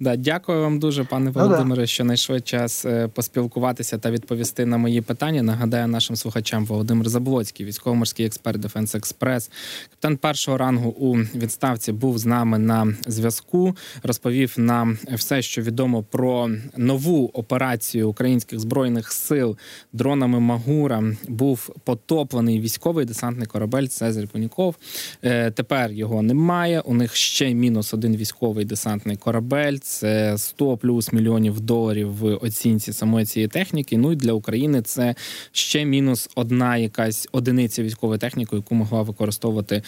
Да, 0.00 0.16
Дякую 0.16 0.60
вам 0.60 0.78
дуже, 0.78 1.04
пане 1.04 1.32
ну 1.34 1.42
Володимире, 1.42 1.86
що 1.86 2.04
знайшли 2.04 2.40
час 2.40 2.84
е, 2.84 3.08
поспілкуватися 3.08 3.98
та 3.98 4.10
відповісти 4.10 4.66
на 4.66 4.76
мої 4.76 5.00
питання. 5.00 5.42
Нагадаю 5.42 5.86
нашим 5.86 6.16
слухачам 6.16 6.66
Володимир 6.66 7.08
Заблоцький, 7.08 7.66
військово-морський 7.66 8.26
експерт 8.26 8.60
Defense 8.60 8.94
Express. 8.94 9.50
Капітан 9.90 10.16
першого 10.16 10.58
рангу 10.58 10.90
у 10.90 11.16
відставці 11.16 11.92
був 11.92 12.18
з 12.18 12.26
нами 12.26 12.58
на 12.58 12.94
зв'язку. 13.06 13.76
Розповів 14.02 14.54
нам 14.56 14.98
все, 15.12 15.42
що 15.42 15.62
відомо 15.62 16.02
про 16.02 16.50
нову 16.76 17.30
операцію 17.32 18.08
українських 18.10 18.60
збройних 18.60 19.12
сил 19.12 19.56
дронами 19.92 20.40
Магура. 20.40 21.02
Був 21.28 21.70
потоплений 21.84 22.60
військовий 22.60 23.04
десантний 23.04 23.46
корабель 23.46 23.86
Цезарь 23.86 24.28
Поніков. 24.28 24.76
Е, 25.22 25.50
тепер 25.50 25.92
його 25.92 26.22
немає. 26.22 26.80
У 26.80 26.94
них 26.94 27.16
ще 27.16 27.54
мінус 27.54 27.94
один 27.94 28.16
військовий 28.16 28.64
десантний 28.64 29.16
корабель 29.16 29.45
корабель, 29.46 29.78
це 29.78 30.38
100 30.38 30.76
плюс 30.76 31.12
мільйонів 31.12 31.60
доларів 31.60 32.12
в 32.12 32.34
оцінці 32.34 32.92
самої 32.92 33.26
цієї 33.26 33.48
техніки. 33.48 33.96
Ну 33.96 34.12
і 34.12 34.16
для 34.16 34.32
України 34.32 34.82
це 34.82 35.14
ще 35.52 35.84
мінус 35.84 36.30
одна 36.34 36.76
якась 36.76 37.28
одиниця 37.32 37.82
військової 37.82 38.18
техніки, 38.18 38.56
яку 38.56 38.74
могла 38.74 39.02
використовувати 39.02 39.82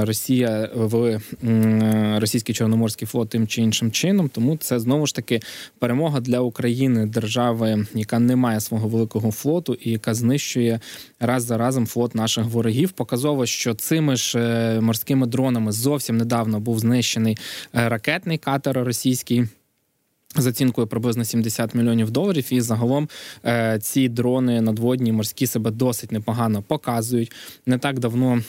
Росія 0.00 0.70
в 0.74 1.20
російський 2.18 2.54
чорноморський 2.54 3.08
флот 3.08 3.28
тим 3.28 3.46
чи 3.46 3.62
іншим 3.62 3.90
чином. 3.90 4.28
Тому 4.28 4.56
це 4.56 4.80
знову 4.80 5.06
ж 5.06 5.14
таки 5.14 5.40
перемога 5.78 6.20
для 6.20 6.40
України, 6.40 7.06
держави, 7.06 7.86
яка 7.94 8.18
не 8.18 8.36
має 8.36 8.60
свого 8.60 8.88
великого 8.88 9.30
флоту 9.30 9.74
і 9.74 9.90
яка 9.90 10.14
знищує 10.14 10.80
раз 11.20 11.44
за 11.44 11.58
разом 11.58 11.86
флот 11.86 12.14
наших 12.14 12.44
ворогів. 12.44 12.92
Показово, 12.92 13.46
що 13.46 13.74
цими 13.74 14.16
ж 14.16 14.38
е, 14.38 14.80
морськими 14.80 15.26
дронами 15.26 15.72
зовсім 15.72 16.16
недавно 16.16 16.60
був 16.60 16.78
знищений 16.78 17.38
е, 17.74 17.88
ракетний 17.88 18.38
катер 18.38 18.69
російський. 18.72 19.46
З 20.36 20.46
оцінкою 20.46 20.86
приблизно 20.86 21.24
70 21.24 21.74
мільйонів 21.74 22.10
доларів, 22.10 22.46
і 22.50 22.60
загалом 22.60 23.08
е, 23.44 23.78
ці 23.82 24.08
дрони 24.08 24.60
надводні 24.60 25.12
морські 25.12 25.46
себе 25.46 25.70
досить 25.70 26.12
непогано 26.12 26.62
показують. 26.62 27.32
Не 27.66 27.78
так 27.78 27.98
давно 27.98 28.34
е, 28.34 28.42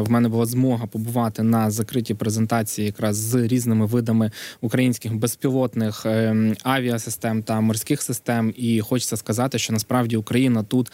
в 0.00 0.10
мене 0.10 0.28
була 0.28 0.46
змога 0.46 0.86
побувати 0.86 1.42
на 1.42 1.70
закритій 1.70 2.14
презентації, 2.14 2.86
якраз 2.86 3.16
з 3.16 3.34
різними 3.34 3.86
видами 3.86 4.30
українських 4.60 5.14
безпілотних 5.14 6.06
е, 6.06 6.54
авіасистем 6.62 7.42
та 7.42 7.60
морських 7.60 8.02
систем. 8.02 8.54
І 8.56 8.80
хочеться 8.80 9.16
сказати, 9.16 9.58
що 9.58 9.72
насправді 9.72 10.16
Україна 10.16 10.62
тут 10.62 10.92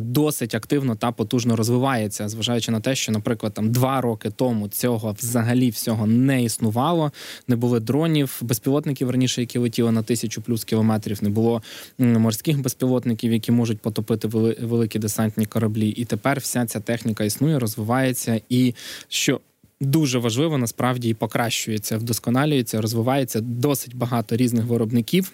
досить 0.00 0.54
активно 0.54 0.94
та 0.94 1.12
потужно 1.12 1.56
розвивається, 1.56 2.28
зважаючи 2.28 2.72
на 2.72 2.80
те, 2.80 2.94
що, 2.94 3.12
наприклад, 3.12 3.54
там 3.54 3.72
два 3.72 4.00
роки 4.00 4.30
тому 4.30 4.68
цього 4.68 5.16
взагалі 5.18 5.70
всього 5.70 6.06
не 6.06 6.44
існувало, 6.44 7.12
не 7.48 7.56
були 7.56 7.80
дронів, 7.80 8.38
безпілотників 8.42 9.10
раніше 9.10 9.29
раніше, 9.30 9.40
які 9.40 9.58
летіли 9.58 9.92
на 9.92 10.02
тисячу 10.02 10.42
плюс 10.42 10.64
кілометрів, 10.64 11.22
не 11.22 11.30
було 11.30 11.62
морських 11.98 12.60
безпілотників, 12.60 13.32
які 13.32 13.52
можуть 13.52 13.80
потопити 13.80 14.28
великі 14.62 14.98
десантні 14.98 15.46
кораблі. 15.46 15.88
І 15.88 16.04
тепер 16.04 16.38
вся 16.40 16.66
ця 16.66 16.80
техніка 16.80 17.24
існує, 17.24 17.58
розвивається 17.58 18.40
і 18.48 18.74
що. 19.08 19.40
Дуже 19.82 20.18
важливо 20.18 20.58
насправді 20.58 21.08
і 21.08 21.14
покращується, 21.14 21.96
вдосконалюється, 21.96 22.80
розвивається 22.80 23.40
досить 23.40 23.94
багато 23.96 24.36
різних 24.36 24.64
виробників. 24.64 25.32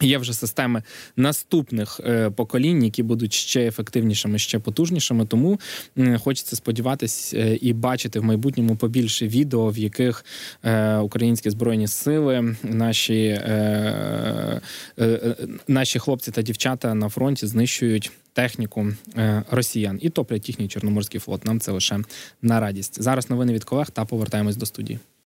Є 0.00 0.18
вже 0.18 0.32
системи 0.32 0.82
наступних 1.16 2.00
е, 2.04 2.30
поколінь, 2.30 2.84
які 2.84 3.02
будуть 3.02 3.32
ще 3.32 3.66
ефективнішими, 3.66 4.38
ще 4.38 4.58
потужнішими. 4.58 5.26
Тому 5.26 5.60
хочеться 6.18 6.56
сподіватися 6.56 7.38
е, 7.38 7.56
і 7.56 7.72
бачити 7.72 8.20
в 8.20 8.24
майбутньому 8.24 8.76
побільше 8.76 9.28
відео, 9.28 9.70
в 9.70 9.78
яких 9.78 10.24
е, 10.62 10.96
українські 10.96 11.50
збройні 11.50 11.88
сили, 11.88 12.56
наші 12.62 13.40
наші 15.68 15.98
хлопці 15.98 16.30
та 16.30 16.42
дівчата 16.42 16.94
на 16.94 17.08
фронті 17.08 17.46
знищують 17.46 18.12
техніку 18.32 18.86
росіян 19.50 19.98
і 20.02 20.10
топлять 20.10 20.48
їхній 20.48 20.68
чорноморський 20.68 21.20
флот. 21.20 21.44
Нам 21.44 21.60
це 21.60 21.72
лише 21.72 22.00
на 22.42 22.60
радість. 22.60 23.02
Зараз 23.02 23.30
новини 23.30 23.52
від 23.52 23.64
колег 23.64 23.90
та 23.90 24.04
повертаємось 24.04 24.56
до 24.56 24.66
студії. 24.66 24.98